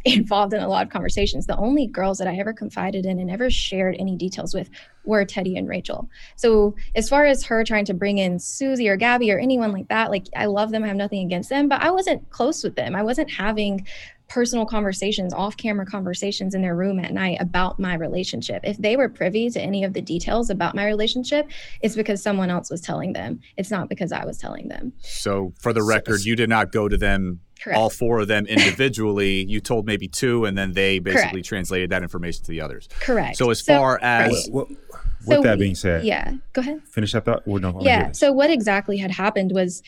[0.04, 1.46] involved in a lot of conversations.
[1.46, 4.70] The only girls that I ever confided in and ever shared any details with
[5.04, 6.08] were Teddi and Rachel.
[6.36, 9.88] So as far as her trying to bring in Susie or Gabby or anyone like
[9.88, 12.76] that, like I love them, I have nothing against them, but I wasn't close with
[12.76, 12.94] them.
[12.94, 13.86] I wasn't having
[14.30, 18.62] personal conversations, off camera conversations in their room at night about my relationship.
[18.64, 21.50] If they were privy to any of the details about my relationship,
[21.82, 23.40] it's because someone else was telling them.
[23.56, 24.92] It's not because I was telling them.
[25.00, 27.78] So, for the record, you did not go to them Correct.
[27.78, 29.44] all four of them individually.
[29.44, 31.46] you told maybe two, and then they basically Correct.
[31.46, 32.88] translated that information to the others.
[33.00, 33.36] Correct.
[33.36, 34.68] So as so, far as right.
[34.68, 34.78] with
[35.26, 36.82] so that being said, yeah, go ahead.
[36.88, 37.46] Finish up that thought.
[37.46, 38.12] Well, no, yeah.
[38.12, 39.82] So what exactly had happened was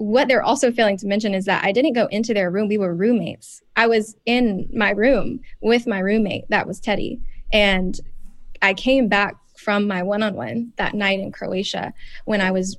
[0.00, 2.68] what they're also failing to mention is that I didn't go into their room.
[2.68, 3.60] We were roommates.
[3.76, 7.20] I was in my room with my roommate, that was Teddi.
[7.52, 8.00] And
[8.62, 11.92] I came back from my one on one that night in Croatia
[12.24, 12.78] when I was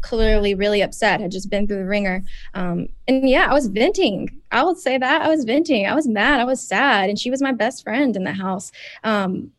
[0.00, 2.22] clearly really upset, had just been through the ringer.
[2.54, 4.40] Um, and yeah, I was venting.
[4.50, 5.86] I would say that I was venting.
[5.86, 6.40] I was mad.
[6.40, 7.08] I was sad.
[7.08, 8.72] And she was my best friend in the house.
[9.04, 9.52] Um,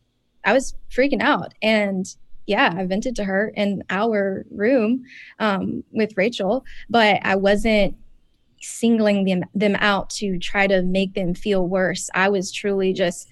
[0.44, 1.54] I was freaking out.
[1.62, 2.06] And
[2.46, 5.04] yeah, I vented to her in our room
[5.38, 7.96] um, with Rachel, but I wasn't
[8.60, 12.08] singling them them out to try to make them feel worse.
[12.14, 13.28] I was truly just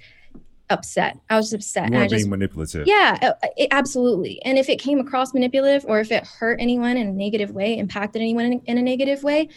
[0.71, 1.19] upset.
[1.29, 1.91] I was upset.
[1.91, 2.87] You weren't being manipulative.
[2.87, 4.41] Yeah, uh, uh, it, absolutely.
[4.43, 7.77] And if it came across manipulative or if it hurt anyone in a negative way,
[7.77, 9.49] impacted anyone in, in a negative way,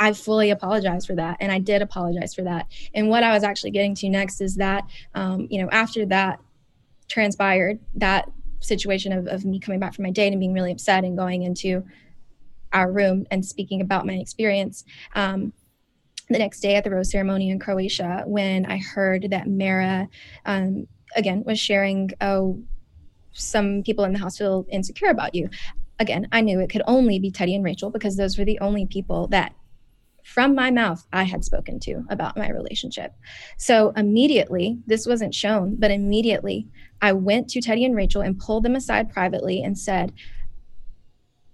[0.00, 1.36] I fully apologize for that.
[1.40, 2.66] And I did apologize for that.
[2.94, 4.84] And what I was actually getting to next is that,
[5.14, 6.40] um, you know, after that
[7.08, 8.30] transpired, that
[8.60, 11.42] situation of, of me coming back from my date and being really upset and going
[11.42, 11.84] into
[12.72, 14.84] our room and speaking about my experience.
[15.14, 15.52] Um,
[16.30, 20.08] the next day at the rose ceremony in Croatia when I heard that Mara,
[20.44, 20.86] um,
[21.16, 22.62] again, was sharing, oh,
[23.32, 25.48] some people in the house feel insecure about you.
[25.98, 28.86] Again, I knew it could only be Teddi and Rachel because those were the only
[28.86, 29.54] people that
[30.22, 33.14] from my mouth I had spoken to about my relationship.
[33.56, 36.68] So immediately, this wasn't shown, but immediately
[37.00, 40.12] I went to Teddi and Rachel and pulled them aside privately and said,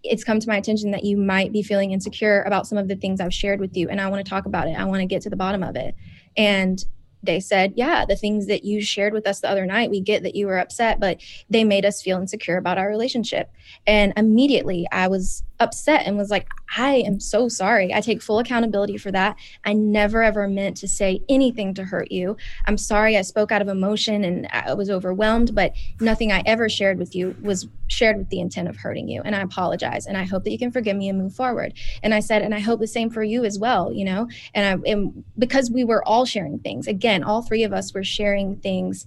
[0.04, 2.96] it's come to my attention that you might be feeling insecure about some of the
[2.96, 3.88] things I've shared with you.
[3.88, 4.78] And I want to talk about it.
[4.78, 5.94] I want to get to the bottom of it.
[6.36, 6.84] And
[7.22, 10.22] they said, Yeah, the things that you shared with us the other night, we get
[10.22, 13.50] that you were upset, but they made us feel insecure about our relationship.
[13.86, 17.94] And immediately I was upset and was like, I am so sorry.
[17.94, 19.36] I take full accountability for that.
[19.64, 22.36] I never ever meant to say anything to hurt you.
[22.66, 26.68] I'm sorry I spoke out of emotion and I was overwhelmed, but nothing I ever
[26.68, 29.22] shared with you was shared with the intent of hurting you.
[29.24, 30.06] And I apologize.
[30.06, 31.74] And I hope that you can forgive me and move forward.
[32.02, 34.28] And I said, and I hope the same for you as well, you know?
[34.54, 36.86] And I and because we were all sharing things.
[36.88, 39.06] Again, all three of us were sharing things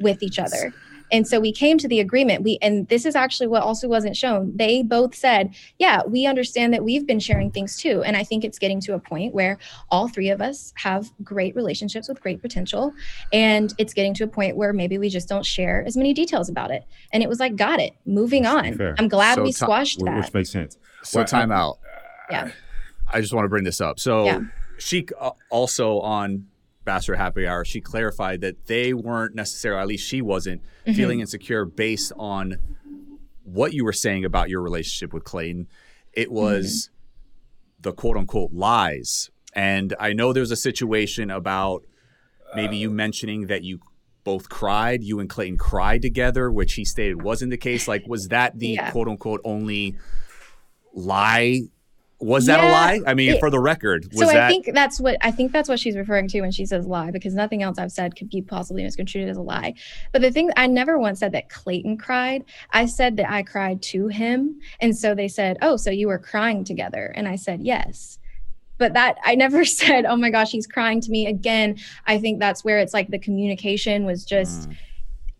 [0.00, 0.72] with each other.
[1.12, 2.42] And so we came to the agreement.
[2.42, 4.52] We and this is actually what also wasn't shown.
[4.56, 8.44] They both said, "Yeah, we understand that we've been sharing things too." And I think
[8.44, 9.58] it's getting to a point where
[9.90, 12.92] all three of us have great relationships with great potential,
[13.32, 16.48] and it's getting to a point where maybe we just don't share as many details
[16.48, 16.84] about it.
[17.12, 17.94] And it was like, "Got it.
[18.06, 18.94] Moving on." Fair.
[18.98, 20.16] I'm glad so we squashed t- that.
[20.16, 20.76] Which makes sense.
[21.02, 21.78] So well, time out.
[22.30, 22.50] Yeah.
[23.12, 23.98] I just want to bring this up.
[23.98, 24.40] So yeah.
[24.78, 26.46] she uh, also on
[26.90, 30.94] Bachelor Happy Hour, she clarified that they weren't necessarily, at least she wasn't, mm-hmm.
[30.94, 32.56] feeling insecure based on
[33.44, 35.68] what you were saying about your relationship with Clayton.
[36.12, 37.82] It was mm-hmm.
[37.82, 39.30] the quote unquote lies.
[39.54, 41.84] And I know there's a situation about
[42.56, 43.78] maybe you mentioning that you
[44.24, 47.86] both cried, you and Clayton cried together, which he stated wasn't the case.
[47.86, 48.90] Like, was that the yeah.
[48.90, 49.96] quote unquote only
[50.92, 51.60] lie
[52.20, 53.00] was that yeah, a lie?
[53.06, 55.80] I mean, it, for the record, so I think that's what I think that's what
[55.80, 58.82] she's referring to when she says lie, because nothing else I've said could be possibly
[58.82, 59.74] misconstrued as a lie.
[60.12, 62.44] But the thing I never once said that Clayton cried.
[62.72, 66.18] I said that I cried to him, and so they said, "Oh, so you were
[66.18, 68.18] crying together?" And I said, "Yes."
[68.76, 72.38] But that I never said, "Oh my gosh, he's crying to me again." I think
[72.38, 74.68] that's where it's like the communication was just.
[74.68, 74.76] Mm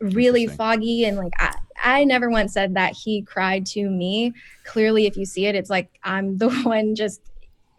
[0.00, 4.34] really foggy and like I, I never once said that he cried to me.
[4.64, 7.20] Clearly, if you see it, it's like I'm the one just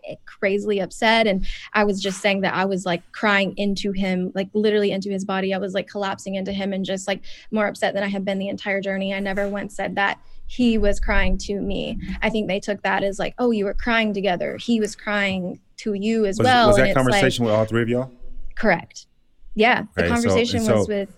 [0.08, 1.28] eh, crazily upset.
[1.28, 5.10] And I was just saying that I was like crying into him, like literally into
[5.10, 5.54] his body.
[5.54, 8.40] I was like collapsing into him and just like more upset than I had been
[8.40, 9.14] the entire journey.
[9.14, 11.98] I never once said that he was crying to me.
[12.22, 14.58] I think they took that as like, oh, you were crying together.
[14.58, 16.68] He was crying to you as was, well.
[16.68, 18.12] Was that conversation like, with all three of y'all?
[18.56, 19.08] Correct.
[19.56, 19.86] Yeah.
[19.96, 21.10] The conversation so, was with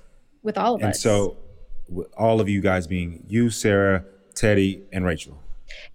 [0.44, 1.02] with all of and us.
[1.02, 1.38] So
[2.18, 5.40] all of you guys being you, Sarah, Teddi, and Rachel.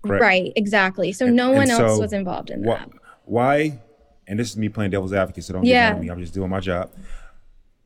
[0.04, 0.22] Correct?
[0.22, 1.12] Right, exactly.
[1.12, 2.90] So and, no one else so was involved in wh- that.
[3.24, 3.80] Why?
[4.26, 5.88] And this is me playing devil's advocate, so don't yeah.
[5.88, 6.10] get mad at me.
[6.10, 6.90] I'm just doing my job.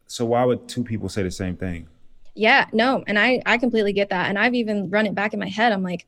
[0.06, 1.88] So why would two people say the same thing?
[2.34, 5.40] Yeah, no, and I I completely get that, and I've even run it back in
[5.40, 5.72] my head.
[5.72, 6.06] I'm like,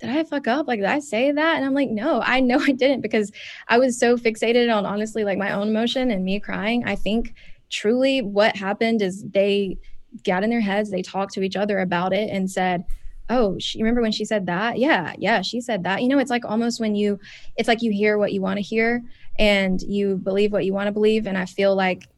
[0.00, 0.66] did I fuck up?
[0.66, 1.56] Like, did I say that?
[1.56, 3.30] And I'm like, no, I know I didn't because
[3.68, 6.84] I was so fixated on honestly like my own emotion and me crying.
[6.84, 7.34] I think
[7.68, 9.78] truly what happened is they
[10.24, 12.84] got in their heads, they talked to each other about it and said,
[13.28, 14.78] oh she remember when she said that?
[14.78, 16.02] Yeah yeah she said that.
[16.02, 17.18] You know it's like almost when you
[17.56, 19.02] it's like you hear what you want to hear
[19.38, 22.08] and you believe what you want to believe and i feel like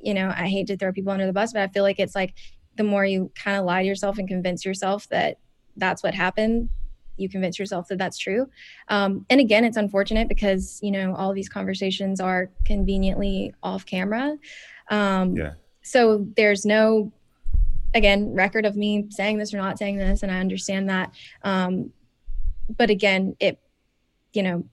[0.00, 2.14] you know i hate to throw people under the bus but i feel like it's
[2.14, 2.34] like
[2.76, 5.38] the more you kind of lie to yourself and convince yourself that
[5.76, 6.70] that's what happened
[7.18, 8.48] you convince yourself that that's true.
[8.88, 14.36] Um, and again it's unfortunate because you know all these conversations are conveniently off camera.
[14.90, 15.52] Um, yeah
[15.88, 17.12] so there's no
[17.94, 21.12] again record of me saying this or not saying this and i understand that.
[21.42, 21.92] Um,
[22.76, 23.58] but again it
[24.32, 24.64] you know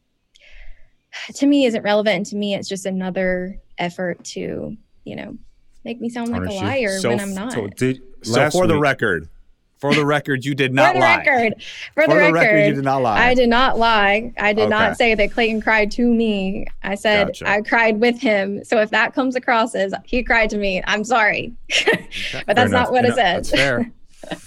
[1.35, 2.15] to me isn't relevant.
[2.17, 4.75] And to me it's just another effort to
[5.05, 5.37] you know
[5.85, 7.53] make me sound like a liar so, when i'm not.
[7.53, 9.29] so, did, so for week, the record
[9.91, 11.17] for the record, you did not for the lie.
[11.17, 11.53] Record,
[11.93, 13.27] for, for the, record, record, you did not lie.
[13.27, 14.33] I did not lie.
[14.37, 14.69] I did okay.
[14.69, 16.67] not say that Clayton cried to me.
[16.83, 17.49] I said gotcha.
[17.49, 18.63] I cried with him.
[18.63, 21.53] So if that comes across as he cried to me, I'm sorry.
[22.45, 23.49] but that's not what it says.
[23.51, 23.91] fair.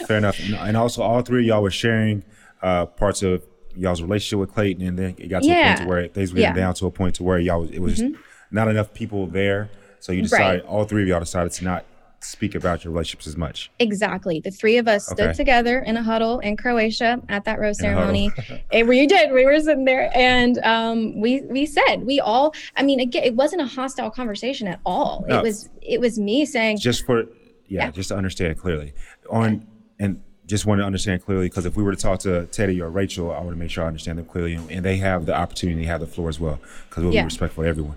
[0.07, 0.39] fair enough.
[0.59, 2.25] And also, all three of y'all were sharing
[2.63, 3.43] uh, parts of
[3.75, 5.75] y'all's relationship with Clayton, and then it got to yeah.
[5.75, 6.63] a point to where things were getting yeah.
[6.63, 8.21] down to a point to where y'all was, it was mm-hmm.
[8.51, 9.71] not enough people there.
[10.01, 10.69] So you decided, right.
[10.69, 11.85] all three of y'all decided to not
[12.21, 13.71] speak about your relationships as much.
[13.79, 14.41] Exactly.
[14.41, 15.33] The three of us stood okay.
[15.33, 18.31] together in a huddle in Croatia at that rose ceremony.
[18.73, 19.33] and we did.
[19.33, 22.55] We were sitting there and um, we we said we all.
[22.77, 25.25] I mean, again, it wasn't a hostile conversation at all.
[25.29, 25.39] No.
[25.39, 27.23] It was it was me saying just for
[27.67, 27.91] yeah, yeah.
[27.91, 28.95] just to understand clearly
[29.31, 29.67] on
[29.99, 32.89] and just want to understand clearly because if we were to talk to Teddi or
[32.89, 35.83] Rachel, I want to make sure I understand them clearly and they have the opportunity
[35.83, 37.23] to have the floor as well because we'll yeah.
[37.23, 37.97] be respectful to everyone.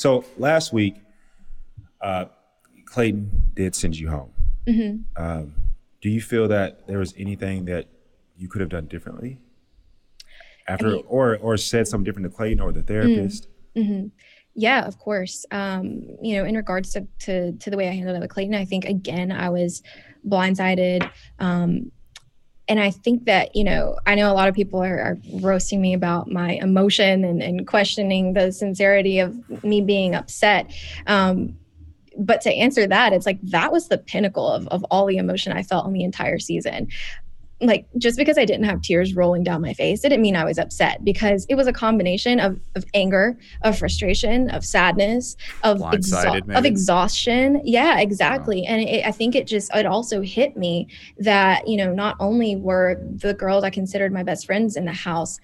[0.00, 0.96] So last week,
[2.00, 2.24] uh,
[2.86, 4.32] Clayton did send you home.
[4.66, 5.22] Mm-hmm.
[5.22, 5.54] Um,
[6.00, 7.86] do you feel that there was anything that
[8.34, 9.38] you could have done differently
[10.66, 13.48] after, I mean, or or said something different to Clayton or the therapist?
[13.76, 14.06] Mm-hmm.
[14.54, 15.44] Yeah, of course.
[15.50, 18.54] Um, you know, in regards to, to to the way I handled it with Clayton,
[18.54, 19.82] I think again I was
[20.26, 21.10] blindsided.
[21.40, 21.92] Um,
[22.70, 25.80] and I think that, you know, I know a lot of people are, are roasting
[25.80, 30.72] me about my emotion and, and, questioning the sincerity of me being upset.
[31.08, 31.58] Um,
[32.16, 35.52] but to answer that, it's like that was the pinnacle of, of all the emotion
[35.52, 36.86] I felt on the entire season
[37.60, 40.58] like just because I didn't have tears rolling down my face didn't mean I was
[40.58, 46.56] upset because it was a combination of, of anger, of frustration, of sadness, of exha-
[46.56, 47.60] of exhaustion.
[47.64, 48.64] Yeah, exactly.
[48.64, 52.56] And it, I think it just it also hit me that you know not only
[52.56, 55.38] were the girls I considered my best friends in the house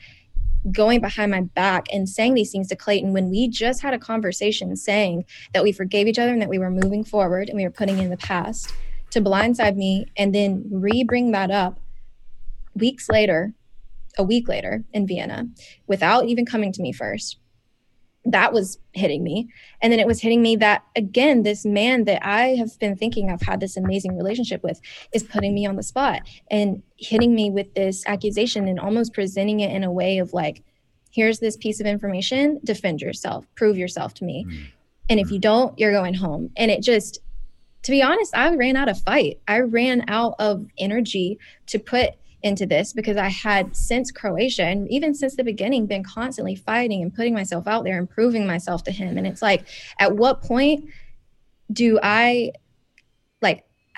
[0.73, 3.99] going behind my back and saying these things to Clayton when we just had a
[3.99, 7.65] conversation saying that we forgave each other and that we were moving forward and we
[7.65, 8.73] were putting in the past
[9.11, 11.79] to blindside me and then re-bring that up
[12.77, 13.53] weeks later,
[14.19, 15.47] a week later in Vienna,
[15.87, 17.39] without even coming to me first,
[18.25, 19.49] that was hitting me.
[19.81, 23.31] And then it was hitting me that, again, this man that I have been thinking
[23.31, 24.81] I've had this amazing relationship with
[25.13, 29.61] is putting me on the spot and hitting me with this accusation and almost presenting
[29.61, 30.65] it in a way of like,
[31.13, 34.45] here's this piece of information, defend yourself, prove yourself to me.
[34.45, 34.67] Mm.
[35.09, 36.51] And if you don't, you're going home.
[36.57, 37.21] And it just,
[37.83, 39.39] to be honest, I ran out of fight.
[39.47, 44.91] I ran out of energy to put into this because I had since Croatia and
[44.91, 48.85] even since the beginning been constantly fighting and putting myself out there and proving myself
[48.85, 49.17] to him.
[49.19, 49.67] And it's like,
[49.99, 50.85] at what point
[51.73, 52.53] do I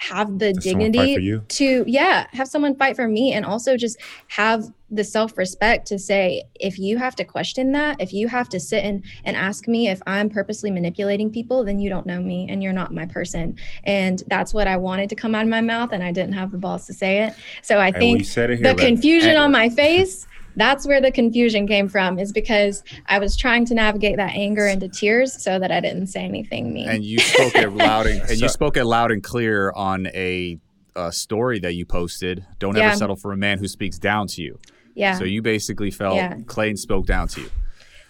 [0.01, 4.65] have the Does dignity to yeah have someone fight for me and also just have
[4.91, 8.85] the self-respect to say if you have to question that if you have to sit
[8.85, 12.63] and, and ask me if i'm purposely manipulating people then you don't know me and
[12.63, 13.57] you're not my person.
[13.85, 16.53] And that's what i wanted to come out of my mouth and i didn't have
[16.53, 17.35] the balls to say it.
[17.63, 20.28] So i think the confusion on my face
[20.59, 24.67] that's where the confusion came from is because I was trying to navigate that anger
[24.67, 26.89] into tears so that I didn't say anything mean.
[26.89, 30.59] And you spoke it loud and, and you spoke it loud and clear on a,
[30.97, 32.45] a story that you posted.
[32.59, 32.89] Don't yeah.
[32.89, 34.59] ever settle for a man who speaks down to you.
[34.95, 35.17] Yeah.
[35.17, 36.39] So you basically felt yeah.
[36.47, 37.51] Clayton spoke down to you.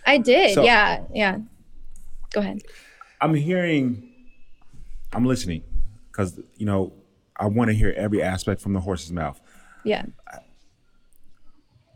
[0.07, 0.55] I did.
[0.55, 1.03] So, yeah.
[1.15, 1.39] Yeah.
[2.33, 2.63] Go ahead.
[3.21, 4.09] I'm hearing
[5.13, 5.63] I'm listening
[6.11, 6.93] because you know
[7.37, 9.41] I want to hear every aspect from the horse's mouth.
[9.85, 10.07] Yeah.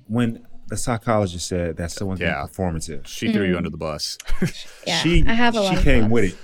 [0.07, 2.35] When the psychologist said that someone's yeah.
[2.35, 3.51] being performative, she threw mm.
[3.51, 4.19] you under the bus.
[4.87, 6.37] yeah, she I have a lot she came with it.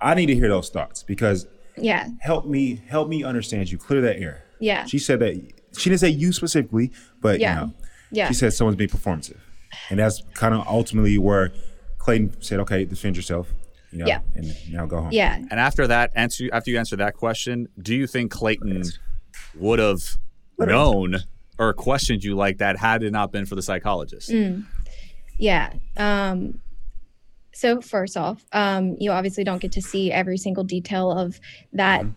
[0.00, 1.46] I need to hear those thoughts because
[1.76, 3.78] yeah, help me help me understand you.
[3.78, 4.44] Clear that air.
[4.60, 4.84] Yeah.
[4.86, 5.34] She said that
[5.76, 7.60] she didn't say you specifically, but yeah.
[7.60, 7.72] you know,
[8.10, 8.28] yeah.
[8.28, 9.38] she said someone's being performative,
[9.88, 11.52] and that's kind of ultimately where
[11.98, 13.52] Clayton said, "Okay, defend yourself."
[13.92, 14.20] You know, yeah.
[14.34, 15.10] And now go home.
[15.12, 15.34] Yeah.
[15.34, 18.84] And after that answer, after you answer that question, do you think Clayton
[19.56, 20.16] would have
[20.58, 21.24] known
[21.60, 24.30] or questioned you like that had it not been for the psychologist?
[24.30, 24.64] Mm.
[25.38, 25.74] Yeah.
[25.98, 26.60] Um,
[27.52, 31.38] so first off, um, you obviously don't get to see every single detail of
[31.74, 32.12] that mm-hmm.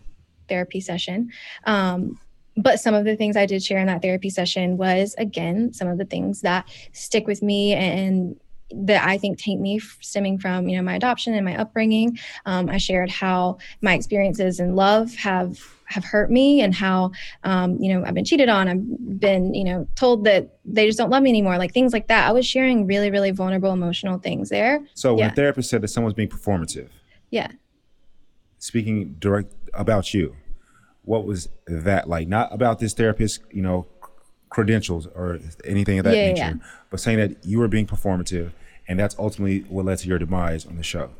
[0.48, 1.30] therapy session.
[1.64, 2.18] Um,
[2.56, 5.88] but some of the things I did share in that therapy session was again some
[5.88, 8.40] of the things that stick with me and
[8.70, 12.18] that I think take me stemming from you know my adoption and my upbringing.
[12.46, 17.10] Um, I shared how my experiences in love have have hurt me and how
[17.44, 18.68] um, you know I've been cheated on.
[18.68, 21.58] I've been you know told that they just don't love me anymore.
[21.58, 22.28] Like things like that.
[22.28, 24.84] I was sharing really really vulnerable emotional things there.
[24.94, 25.24] So yeah.
[25.24, 26.88] when a therapist said that someone's being performative,
[27.30, 27.50] yeah.
[28.58, 30.36] Speaking direct about you,
[31.02, 32.28] what was that like?
[32.28, 33.86] Not about this therapist, you know,
[34.48, 36.68] credentials or anything of that yeah, nature, yeah.
[36.90, 38.52] but saying that you were being performative
[38.88, 41.10] and that's ultimately what led to your demise on the show.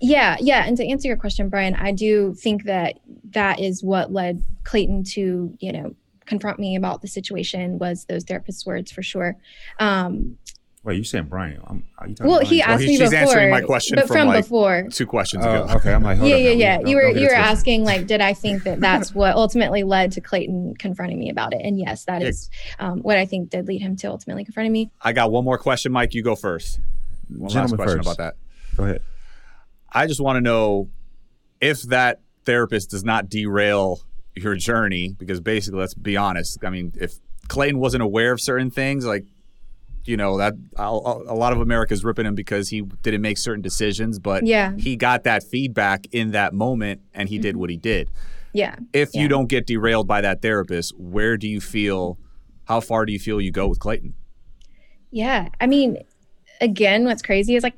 [0.00, 0.64] Yeah, yeah.
[0.66, 5.04] And to answer your question, Brian, I do think that that is what led Clayton
[5.04, 5.94] to, you know,
[6.26, 9.36] confront me about the situation was those therapist's words for sure.
[9.78, 10.38] Um,
[10.82, 11.60] Wait, you saying Brian?
[11.66, 14.06] I'm, are you talking well, he asked me she's before, She's answering my question but
[14.06, 14.86] from, from like before.
[14.90, 15.74] Two questions uh, ago.
[15.74, 16.80] Okay, I'm like, yeah, yeah, yeah.
[16.80, 20.22] You were you were asking like, did I think that that's what ultimately led to
[20.22, 21.60] Clayton confronting me about it?
[21.62, 22.48] And yes, that is
[22.78, 24.90] um, what I think did lead him to ultimately confronting me.
[25.02, 26.14] I got one more question, Mike.
[26.14, 26.80] You go first.
[27.28, 28.06] One Gentleman last question first.
[28.06, 28.36] about that.
[28.78, 29.02] Go ahead.
[29.92, 30.88] I just want to know
[31.60, 34.00] if that therapist does not derail
[34.34, 36.64] your journey, because basically, let's be honest.
[36.64, 37.18] I mean, if
[37.48, 39.24] Clayton wasn't aware of certain things, like
[40.04, 44.18] you know that a lot of America's ripping him because he didn't make certain decisions,
[44.18, 44.74] but yeah.
[44.76, 47.42] he got that feedback in that moment and he mm-hmm.
[47.42, 48.10] did what he did.
[48.52, 48.76] Yeah.
[48.92, 49.22] If yeah.
[49.22, 52.18] you don't get derailed by that therapist, where do you feel?
[52.64, 54.14] How far do you feel you go with Clayton?
[55.10, 55.98] Yeah, I mean,
[56.60, 57.74] again, what's crazy is like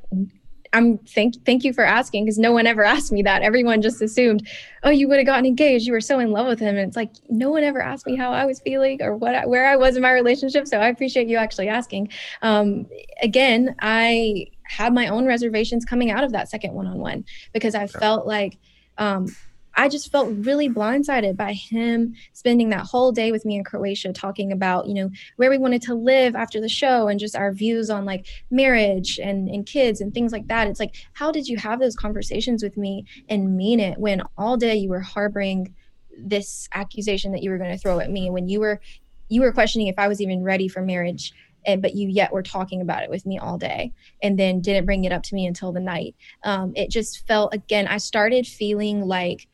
[0.72, 3.42] I'm thank thank you for asking because no one ever asked me that.
[3.42, 4.48] Everyone just assumed,
[4.82, 5.86] oh, you would have gotten engaged.
[5.86, 8.16] You were so in love with him, and it's like no one ever asked me
[8.16, 10.66] how I was feeling or what where I was in my relationship.
[10.66, 12.08] So I appreciate you actually asking.
[12.42, 12.86] Um,
[13.22, 17.74] again, I had my own reservations coming out of that second one on one because
[17.74, 18.58] I felt like
[18.98, 19.26] um,
[19.74, 24.12] I just felt really blindsided by him spending that whole day with me in Croatia
[24.12, 27.52] talking about, you know, where we wanted to live after the show and just our
[27.52, 30.68] views on like marriage and, and kids and things like that.
[30.68, 34.56] It's like, how did you have those conversations with me and mean it when all
[34.56, 35.74] day you were harboring
[36.18, 38.80] this accusation that you were going to throw at me when you were
[39.28, 41.32] you were questioning if I was even ready for marriage
[41.64, 43.92] and but you yet were talking about it with me all day
[44.22, 46.14] and then didn't bring it up to me until the night
[46.44, 49.48] um, it just felt again i started feeling like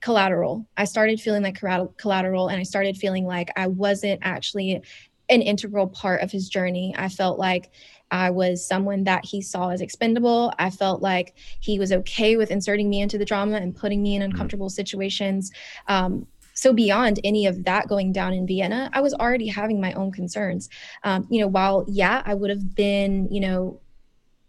[0.00, 0.66] collateral.
[0.76, 1.60] I started feeling like
[1.96, 4.82] collateral and I started feeling like I wasn't actually
[5.28, 6.94] an integral part of his journey.
[6.96, 7.70] I felt like
[8.10, 10.52] I was someone that he saw as expendable.
[10.58, 14.16] I felt like he was okay with inserting me into the drama and putting me
[14.16, 14.32] in mm-hmm.
[14.32, 15.52] uncomfortable situations.
[15.86, 19.92] Um, so beyond any of that going down in Vienna, I was already having my
[19.92, 20.68] own concerns.
[21.04, 23.80] Um, you know, while yeah, I would have been, you know,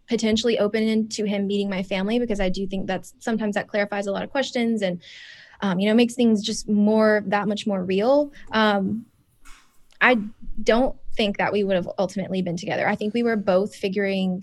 [0.08, 4.06] potentially open to him meeting my family because I do think that's sometimes that clarifies
[4.06, 5.00] a lot of questions and
[5.62, 8.32] um, you know, makes things just more that much more real.
[8.50, 9.06] Um,
[10.00, 10.18] I
[10.62, 12.86] don't think that we would have ultimately been together.
[12.88, 14.42] I think we were both figuring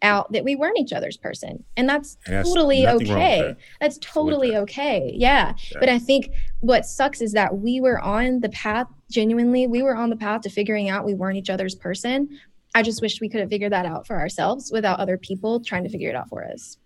[0.00, 1.62] out that we weren't each other's person.
[1.76, 3.42] And that's, and that's totally okay.
[3.42, 3.56] That.
[3.80, 5.12] That's totally okay.
[5.14, 5.54] Yeah.
[5.70, 5.78] yeah.
[5.78, 6.30] But I think
[6.60, 10.40] what sucks is that we were on the path, genuinely, we were on the path
[10.42, 12.40] to figuring out we weren't each other's person.
[12.74, 15.84] I just wish we could have figured that out for ourselves without other people trying
[15.84, 16.78] to figure it out for us.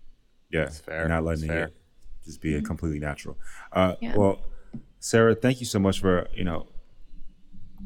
[0.50, 0.64] Yeah.
[0.64, 1.08] That's fair.
[1.08, 1.74] Not letting it
[2.26, 2.66] just being mm-hmm.
[2.66, 3.36] completely natural.
[3.72, 4.16] Uh, yeah.
[4.16, 4.40] Well,
[5.00, 6.66] Sarah, thank you so much for you know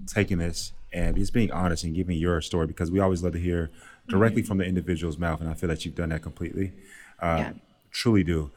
[0.07, 3.38] taking this and just being honest and giving your story because we always love to
[3.38, 3.70] hear
[4.09, 4.49] directly mm-hmm.
[4.49, 6.72] from the individual's mouth, and I feel that you've done that completely.
[7.20, 7.53] Uh, yeah.
[7.91, 8.51] Truly do.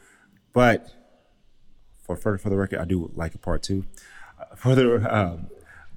[0.54, 0.88] But
[2.04, 3.86] for, for for the record, I do like a part two.
[4.40, 5.48] Uh, for the um,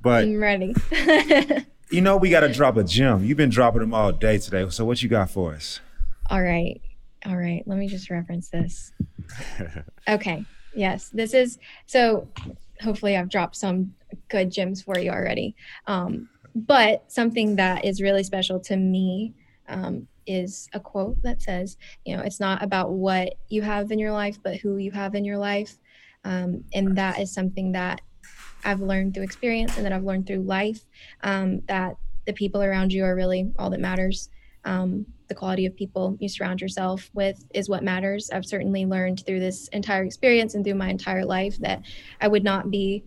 [0.03, 0.75] but I'm ready.
[1.91, 3.25] you know, we got to drop a gem.
[3.25, 4.69] You've been dropping them all day today.
[4.71, 5.81] So what you got for us?
[6.31, 6.81] All right.
[7.25, 7.63] All right.
[7.67, 8.93] Let me just reference this.
[10.09, 10.45] okay.
[10.75, 11.09] Yes.
[11.09, 12.29] This is so
[12.81, 13.95] hopefully I've dropped some
[14.29, 15.55] good gems for you already.
[15.87, 19.35] Um, but something that is really special to me
[19.69, 23.99] um, is a quote that says, you know, it's not about what you have in
[23.99, 25.77] your life, but who you have in your life.
[26.25, 28.01] Um, and that is something that
[28.65, 30.81] I've learned through experience and that I've learned through life
[31.23, 31.97] um, that
[32.27, 34.31] the people around you are really all that matters.
[34.65, 38.31] Um, the quality of people you surround yourself with is what matters.
[38.31, 41.83] I've certainly learned through this entire experience and through my entire life that
[42.21, 43.05] I would not be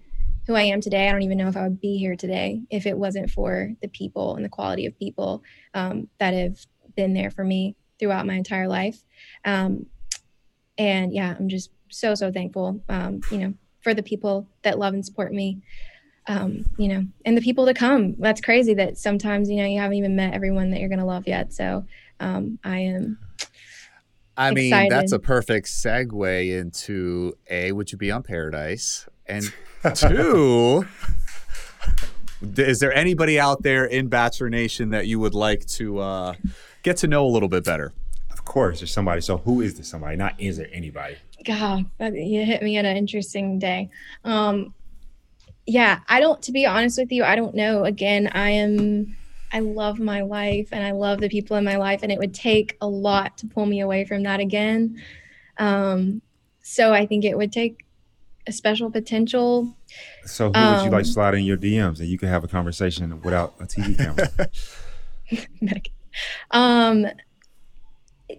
[0.47, 1.07] who I am today.
[1.07, 3.87] I don't even know if I would be here today if it wasn't for the
[3.87, 5.43] people and the quality of people
[5.73, 6.65] um, that have
[6.95, 9.03] been there for me throughout my entire life.
[9.45, 9.85] Um,
[10.77, 14.93] and yeah, I'm just so, so thankful, um, you know, for the people that love
[14.93, 15.61] and support me.
[16.27, 18.15] Um, you know, and the people to come.
[18.19, 21.05] That's crazy that sometimes, you know, you haven't even met everyone that you're going to
[21.05, 21.53] love yet.
[21.53, 21.85] So
[22.19, 23.19] um, I am.
[24.37, 24.91] I mean, excited.
[24.91, 29.07] that's a perfect segue into A, would you be on Paradise?
[29.27, 29.51] And
[29.95, 30.85] two,
[32.41, 36.33] is there anybody out there in Bachelor Nation that you would like to uh,
[36.83, 37.93] get to know a little bit better?
[38.31, 39.21] Of course, there's somebody.
[39.21, 40.15] So who is this somebody?
[40.15, 41.17] Not is there anybody?
[41.45, 43.89] God, you hit me at an interesting day.
[44.23, 44.73] Um,
[45.65, 46.41] yeah, I don't.
[46.43, 47.83] To be honest with you, I don't know.
[47.83, 49.15] Again, I am.
[49.51, 52.33] I love my life and I love the people in my life, and it would
[52.33, 55.01] take a lot to pull me away from that again.
[55.57, 56.21] Um,
[56.61, 57.85] so I think it would take
[58.47, 59.75] a special potential.
[60.25, 62.43] So who um, would you like um, slide in your DMs and you could have
[62.43, 64.49] a conversation without a TV camera?
[66.51, 67.07] um,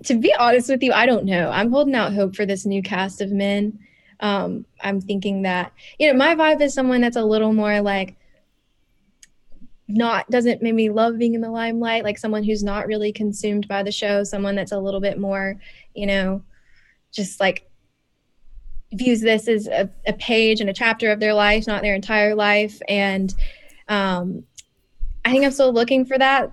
[0.04, 1.50] to be honest with you, I don't know.
[1.50, 3.78] I'm holding out hope for this new cast of men.
[4.20, 8.16] Um, I'm thinking that you know my vibe is someone that's a little more like
[9.96, 13.82] not doesn't maybe love being in the limelight, like someone who's not really consumed by
[13.82, 15.56] the show, someone that's a little bit more,
[15.94, 16.42] you know,
[17.12, 17.70] just like
[18.92, 22.34] views this as a, a page and a chapter of their life, not their entire
[22.34, 22.80] life.
[22.88, 23.34] And
[23.88, 24.44] um,
[25.24, 26.52] I think I'm still looking for that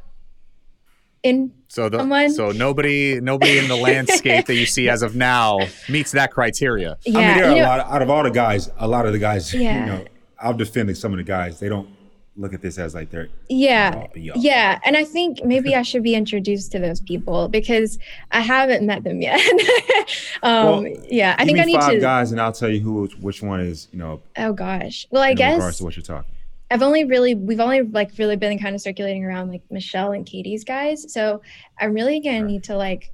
[1.24, 2.32] in so the someone.
[2.32, 5.60] so nobody nobody in the landscape that you see as of now
[5.90, 6.98] meets that criteria.
[7.06, 8.88] Yeah, I mean, there are a know, lot of, out of all the guys, a
[8.88, 9.80] lot of the guys, yeah.
[9.80, 10.06] you know,
[10.40, 11.60] I'll defend some of the guys.
[11.60, 11.90] They don't
[12.38, 16.14] look at this as like they're yeah yeah and i think maybe i should be
[16.14, 17.98] introduced to those people because
[18.32, 19.42] i haven't met them yet
[20.44, 23.08] um well, yeah i think i need five to guys and i'll tell you who
[23.20, 26.32] which one is you know oh gosh well i guess regards to what you're talking
[26.70, 30.26] I've only really we've only like really been kind of circulating around like Michelle and
[30.26, 31.12] Katie's guys.
[31.14, 31.42] So
[31.80, 33.14] I'm really gonna need to like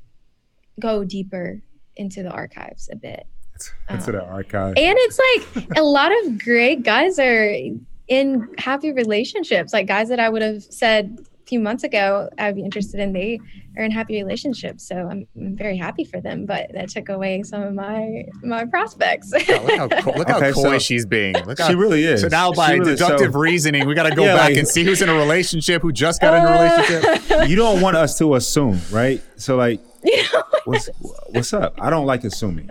[0.79, 1.61] go deeper
[1.95, 3.27] into the archives a bit.
[3.89, 4.73] Into um, the archive.
[4.75, 5.19] And it's
[5.55, 7.55] like a lot of great guys are
[8.07, 12.55] in happy relationships, like guys that I would have said a few months ago I'd
[12.55, 13.39] be interested in, they
[13.77, 14.87] are in happy relationships.
[14.87, 18.65] So I'm, I'm very happy for them, but that took away some of my my
[18.65, 19.31] prospects.
[19.47, 21.35] look how, look how coy so she's being.
[21.45, 22.21] Look how, she really is.
[22.21, 24.67] So now by really, deductive so, reason, we got to go yeah, back like, and
[24.67, 27.49] see who's in a relationship, who just got uh, in a relationship.
[27.49, 29.21] You don't want us to assume, right?
[29.35, 29.81] So like,
[30.65, 30.89] what's
[31.29, 31.73] what's up?
[31.81, 32.69] I don't like assuming.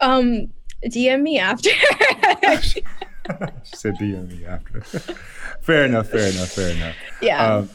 [0.00, 0.52] Um,
[0.84, 1.70] DM me after
[3.64, 4.80] she said DM me after.
[5.60, 6.08] fair enough.
[6.08, 6.48] Fair enough.
[6.48, 6.96] Fair enough.
[7.20, 7.54] Yeah.
[7.56, 7.70] Um,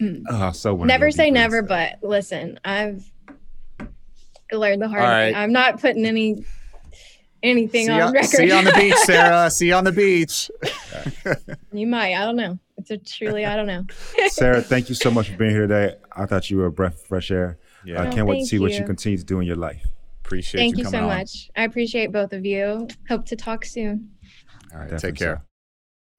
[0.00, 0.24] mm.
[0.30, 3.10] oh, so never say never, but listen, I've
[4.52, 5.34] learned the hard way.
[5.34, 6.44] I'm not putting any
[7.42, 8.28] anything see on, on record.
[8.28, 9.50] See you on the beach, Sarah.
[9.50, 10.50] see you on the beach.
[11.72, 12.14] you might.
[12.14, 12.58] I don't know.
[12.76, 13.84] It's a truly, I don't know.
[14.28, 15.96] Sarah, thank you so much for being here today.
[16.16, 17.58] I thought you were a breath of fresh air.
[17.84, 18.02] Yeah.
[18.02, 18.62] I can't wait to see you.
[18.62, 19.86] what you continue to do in your life.
[20.24, 21.06] Appreciate Thank you, you so on.
[21.06, 21.50] much.
[21.56, 22.88] I appreciate both of you.
[23.08, 24.10] Hope to talk soon.
[24.72, 25.36] All right, Definitely take care.
[25.36, 25.42] So.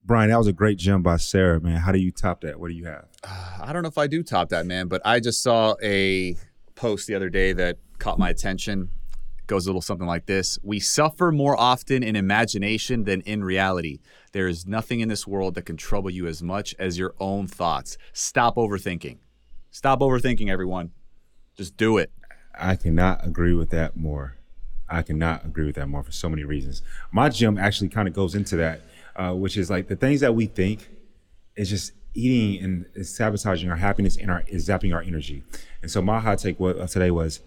[0.03, 1.77] Brian, that was a great gem by Sarah, man.
[1.77, 2.59] How do you top that?
[2.59, 3.05] What do you have?
[3.23, 6.35] Uh, I don't know if I do top that, man, but I just saw a
[6.75, 8.89] post the other day that caught my attention.
[9.37, 13.43] It goes a little something like this We suffer more often in imagination than in
[13.43, 13.99] reality.
[14.31, 17.47] There is nothing in this world that can trouble you as much as your own
[17.47, 17.97] thoughts.
[18.11, 19.19] Stop overthinking.
[19.69, 20.91] Stop overthinking, everyone.
[21.55, 22.11] Just do it.
[22.59, 24.37] I cannot agree with that more.
[24.91, 26.81] I cannot agree with that more for so many reasons.
[27.11, 28.81] My gym actually kind of goes into that,
[29.15, 30.89] uh, which is like the things that we think
[31.55, 35.43] is just eating and is sabotaging our happiness and our is zapping our energy.
[35.81, 37.39] And so my hot take uh, today was,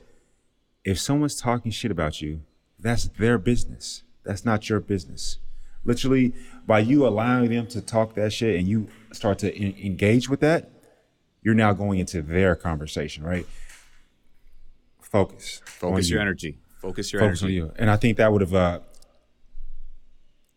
[0.84, 2.40] if someone's talking shit about you,
[2.78, 4.02] that's their business.
[4.24, 5.38] That's not your business.
[5.84, 6.32] Literally,
[6.66, 10.40] by you allowing them to talk that shit and you start to in- engage with
[10.40, 10.70] that,
[11.42, 13.46] you're now going into their conversation, right?
[15.02, 15.60] Focus.
[15.66, 16.22] Focus your you.
[16.22, 16.58] energy.
[16.84, 17.60] Focus your Focus energy.
[17.60, 17.72] on you.
[17.76, 18.80] And I think that would have, uh,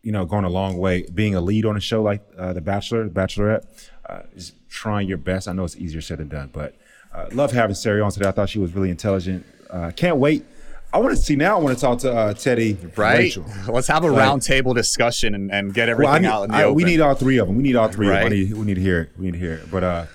[0.02, 1.06] you know, gone a long way.
[1.12, 3.64] Being a lead on a show like uh, The Bachelor, The Bachelorette,
[4.06, 5.48] uh, is trying your best.
[5.48, 6.74] I know it's easier said than done, but
[7.14, 8.28] uh, love having Sarah on today.
[8.28, 9.46] I thought she was really intelligent.
[9.70, 10.44] Uh, can't wait.
[10.92, 11.58] I want to see now.
[11.58, 12.96] I want to talk to uh, Teddi.
[12.96, 13.34] Right.
[13.66, 16.56] Let's have a like, roundtable discussion and, and, get everything well, need, out in the
[16.56, 16.76] I, open.
[16.76, 17.56] We need all three of them.
[17.56, 18.08] We need all three.
[18.08, 18.24] Right.
[18.24, 18.38] Of them.
[18.38, 19.12] Need, we need to hear it.
[19.18, 19.70] We need to hear it.
[19.70, 20.06] But uh,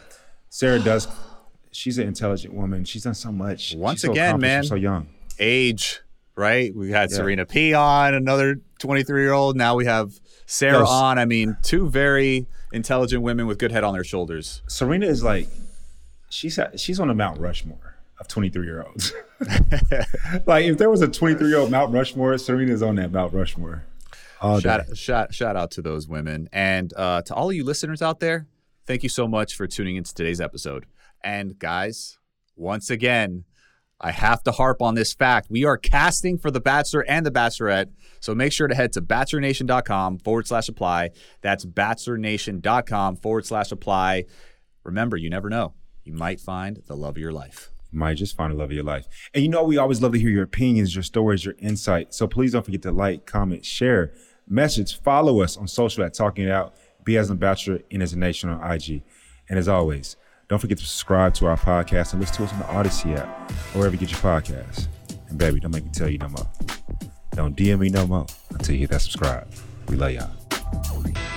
[0.50, 1.08] Sarah does
[1.74, 2.86] she's an intelligent woman.
[2.86, 3.76] She's done so much.
[3.76, 5.08] Once so again, man, so young.
[5.40, 6.02] Age,
[6.36, 6.76] right?
[6.76, 7.18] We had yeah.
[7.18, 9.56] Serena P on, another 23 year old.
[9.56, 10.90] Now we have Sarah yes.
[10.90, 11.18] on.
[11.20, 14.62] I mean, two very intelligent women with good head on their shoulders.
[14.68, 15.48] Serena is like,
[16.30, 19.14] she's she's on the Mount Rushmore of 23 year olds.
[20.46, 23.84] like if there was a 23 year old Mount Rushmore, Serena's on that Mount Rushmore.
[24.60, 26.50] Shout, shout, shout out to those women.
[26.52, 28.46] And uh, to all of you listeners out there,
[28.86, 30.86] thank you so much for tuning into today's episode.
[31.24, 32.18] And guys,
[32.58, 33.46] once again,
[34.04, 35.48] I have to harp on this fact.
[35.50, 37.90] We are casting for The Bachelor and The Bachelorette.
[38.20, 41.12] So make sure to head to bachelornation.com forward slash apply.
[41.42, 44.26] That's bachelornation.com forward slash apply.
[44.84, 45.74] Remember, you never know.
[46.04, 47.72] You might find the love of your life.
[47.94, 49.08] You might just find the love of your life.
[49.34, 52.14] And you know, we always love to hear your opinions, your stories, your insight.
[52.14, 54.14] So please don't forget to like, comment, share,
[54.50, 56.76] message, follow us on social at Talking It Out,
[57.06, 59.04] Be As a Bachelor, and as a Nation on IG.
[59.48, 60.18] And as always,
[60.54, 63.52] don't forget to subscribe to our podcast and listen to us on the Odyssey app
[63.74, 64.86] or wherever you get your podcasts.
[65.30, 66.48] And baby, don't make me tell you no more.
[67.32, 69.52] Don't DM me no more until you hit that subscribe.
[69.90, 71.33] We love y'all.